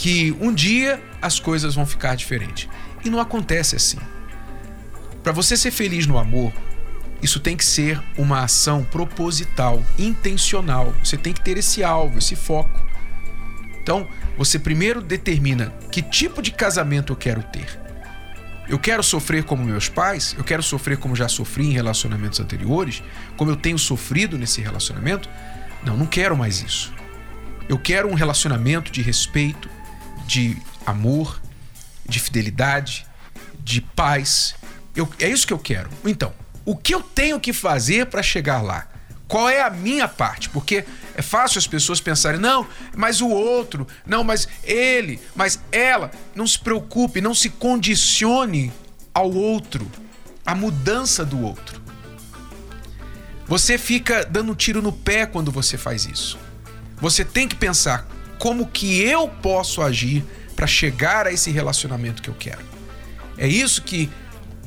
que 0.01 0.35
um 0.41 0.51
dia 0.51 0.99
as 1.21 1.39
coisas 1.39 1.75
vão 1.75 1.85
ficar 1.85 2.15
diferentes. 2.15 2.67
E 3.05 3.09
não 3.09 3.19
acontece 3.19 3.75
assim. 3.75 3.99
Para 5.21 5.31
você 5.31 5.55
ser 5.55 5.69
feliz 5.69 6.07
no 6.07 6.17
amor, 6.17 6.51
isso 7.21 7.39
tem 7.39 7.55
que 7.55 7.63
ser 7.63 8.01
uma 8.17 8.43
ação 8.43 8.83
proposital, 8.83 9.83
intencional. 9.99 10.91
Você 11.03 11.17
tem 11.17 11.31
que 11.31 11.41
ter 11.41 11.55
esse 11.55 11.83
alvo, 11.83 12.17
esse 12.17 12.35
foco. 12.35 12.83
Então, 13.79 14.07
você 14.35 14.57
primeiro 14.57 15.03
determina 15.03 15.71
que 15.91 16.01
tipo 16.01 16.41
de 16.41 16.49
casamento 16.49 17.13
eu 17.13 17.17
quero 17.17 17.43
ter. 17.43 17.79
Eu 18.67 18.79
quero 18.79 19.03
sofrer 19.03 19.43
como 19.43 19.63
meus 19.63 19.87
pais? 19.87 20.33
Eu 20.35 20.43
quero 20.43 20.63
sofrer 20.63 20.97
como 20.97 21.15
já 21.15 21.27
sofri 21.27 21.67
em 21.67 21.73
relacionamentos 21.73 22.39
anteriores? 22.39 23.03
Como 23.37 23.51
eu 23.51 23.55
tenho 23.55 23.77
sofrido 23.77 24.35
nesse 24.35 24.61
relacionamento? 24.61 25.29
Não, 25.83 25.95
não 25.95 26.07
quero 26.07 26.35
mais 26.35 26.59
isso. 26.63 26.91
Eu 27.69 27.77
quero 27.77 28.09
um 28.09 28.15
relacionamento 28.15 28.91
de 28.91 29.03
respeito, 29.03 29.69
de 30.25 30.57
amor, 30.85 31.41
de 32.07 32.19
fidelidade, 32.19 33.05
de 33.63 33.81
paz. 33.81 34.55
Eu, 34.95 35.09
é 35.19 35.29
isso 35.29 35.47
que 35.47 35.53
eu 35.53 35.59
quero. 35.59 35.89
Então, 36.05 36.33
o 36.65 36.75
que 36.75 36.93
eu 36.93 37.01
tenho 37.01 37.39
que 37.39 37.53
fazer 37.53 38.07
para 38.07 38.21
chegar 38.21 38.61
lá? 38.61 38.87
Qual 39.27 39.47
é 39.47 39.61
a 39.61 39.69
minha 39.69 40.07
parte? 40.07 40.49
Porque 40.49 40.83
é 41.15 41.21
fácil 41.21 41.57
as 41.57 41.67
pessoas 41.67 42.01
pensarem, 42.01 42.39
não, 42.39 42.67
mas 42.95 43.21
o 43.21 43.29
outro, 43.29 43.87
não, 44.05 44.23
mas 44.23 44.47
ele, 44.63 45.19
mas 45.35 45.59
ela. 45.71 46.11
Não 46.35 46.45
se 46.45 46.59
preocupe, 46.59 47.21
não 47.21 47.33
se 47.33 47.49
condicione 47.49 48.73
ao 49.13 49.31
outro, 49.31 49.89
à 50.45 50.53
mudança 50.53 51.23
do 51.23 51.41
outro. 51.41 51.81
Você 53.47 53.77
fica 53.77 54.25
dando 54.25 54.51
um 54.51 54.55
tiro 54.55 54.81
no 54.81 54.91
pé 54.91 55.25
quando 55.25 55.51
você 55.51 55.77
faz 55.77 56.05
isso. 56.05 56.37
Você 56.97 57.25
tem 57.25 57.47
que 57.47 57.55
pensar 57.55 58.07
como 58.41 58.65
que 58.65 58.99
eu 58.99 59.27
posso 59.27 59.83
agir 59.83 60.25
para 60.55 60.65
chegar 60.65 61.27
a 61.27 61.31
esse 61.31 61.51
relacionamento 61.51 62.23
que 62.23 62.27
eu 62.27 62.33
quero. 62.33 62.65
É 63.37 63.47
isso 63.47 63.83
que 63.83 64.09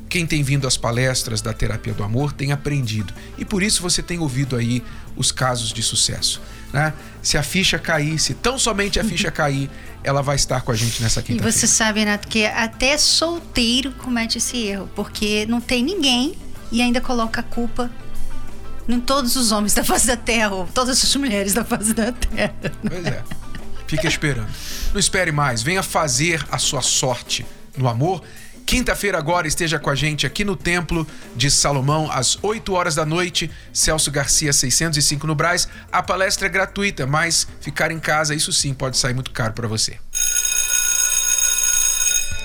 quem 0.09 0.25
tem 0.25 0.45
vindo 0.45 0.69
às 0.69 0.77
palestras 0.77 1.43
da 1.43 1.53
terapia 1.53 1.93
do 1.93 2.05
amor 2.05 2.33
tem 2.33 2.53
aprendido. 2.53 3.13
E 3.37 3.45
por 3.45 3.65
isso 3.65 3.83
você 3.83 4.01
tem 4.01 4.21
ouvido 4.21 4.55
aí 4.55 4.81
os 5.17 5.33
casos 5.33 5.73
de 5.73 5.83
sucesso. 5.83 6.41
Né? 6.73 6.93
Se 7.21 7.37
a 7.37 7.43
ficha 7.43 7.77
cair, 7.77 8.17
se 8.21 8.33
tão 8.35 8.57
somente 8.61 9.01
a 9.01 9.05
ficha 9.05 9.29
cair, 9.35 9.69
ela 10.05 10.23
vai 10.23 10.37
estar 10.37 10.61
com 10.61 10.71
a 10.71 10.77
gente 10.77 11.03
nessa 11.03 11.21
quinta-feira. 11.21 11.49
E 11.49 11.53
você 11.53 11.67
sabe, 11.67 11.99
Renato, 11.99 12.29
que 12.29 12.47
até 12.47 12.97
solteiro 12.97 13.91
comete 13.91 14.39
esse 14.39 14.57
erro, 14.57 14.89
porque 14.95 15.47
não 15.47 15.61
tem 15.61 15.83
ninguém 15.83 16.37
e 16.71 16.81
ainda 16.81 17.01
coloca 17.01 17.41
a 17.41 17.45
culpa 17.45 17.91
em 18.89 19.01
todos 19.01 19.35
os 19.35 19.51
homens 19.51 19.75
da 19.75 19.83
face 19.83 20.07
da 20.07 20.17
terra, 20.17 20.55
ou 20.55 20.67
todas 20.69 21.03
as 21.03 21.17
mulheres 21.17 21.55
da 21.55 21.65
face 21.65 21.93
da 21.93 22.13
terra. 22.13 22.55
Pois 22.89 23.05
é. 23.05 23.44
Fica 23.95 24.09
esperando. 24.09 24.49
Não 24.93 24.99
espere 24.99 25.31
mais, 25.31 25.63
venha 25.63 25.83
fazer 25.83 26.45
a 26.51 26.59
sua 26.59 26.83
sorte 26.83 27.47
no 27.77 27.89
amor. 27.89 28.23
Quinta-feira 28.67 29.19
agora 29.19 29.47
esteja 29.47 29.79
com 29.79 29.89
a 29.89 29.95
gente 29.95 30.27
aqui 30.27 30.43
no 30.45 30.57
Templo 30.57 31.07
de 31.37 31.49
Salomão 31.49 32.11
às 32.11 32.37
8 32.43 32.73
horas 32.73 32.95
da 32.97 33.05
noite, 33.05 33.51
Celso 33.73 34.11
Garcia 34.11 34.53
605 34.53 35.27
no 35.27 35.35
Braz. 35.35 35.69
A 35.93 36.03
palestra 36.03 36.47
é 36.47 36.51
gratuita, 36.51 37.07
mas 37.07 37.47
ficar 37.61 37.93
em 37.93 38.01
casa, 38.01 38.35
isso 38.35 38.53
sim, 38.53 38.75
pode 38.75 38.97
sair 38.97 39.15
muito 39.15 39.31
caro 39.31 39.53
para 39.53 39.69
você. 39.69 39.99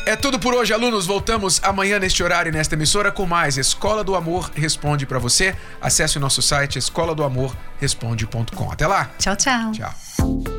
É 0.06 0.16
tudo 0.16 0.40
por 0.40 0.54
hoje, 0.54 0.74
alunos. 0.74 1.06
Voltamos 1.06 1.60
amanhã 1.64 2.00
neste 2.00 2.22
horário 2.22 2.50
e 2.50 2.54
nesta 2.54 2.76
emissora 2.76 3.12
com 3.12 3.26
mais 3.26 3.58
Escola 3.58 4.04
do 4.04 4.16
Amor 4.16 4.52
Responde 4.56 5.06
para 5.06 5.20
você. 5.20 5.56
Acesse 5.82 6.18
o 6.18 6.20
nosso 6.20 6.42
site 6.42 6.78
escola 6.78 7.16
do 7.16 7.24
amor 7.24 7.56
responde.com. 7.80 8.72
Até 8.72 8.88
lá. 8.88 9.10
Tchau, 9.18 9.36
tchau. 9.36 9.72
Tchau. 9.72 10.59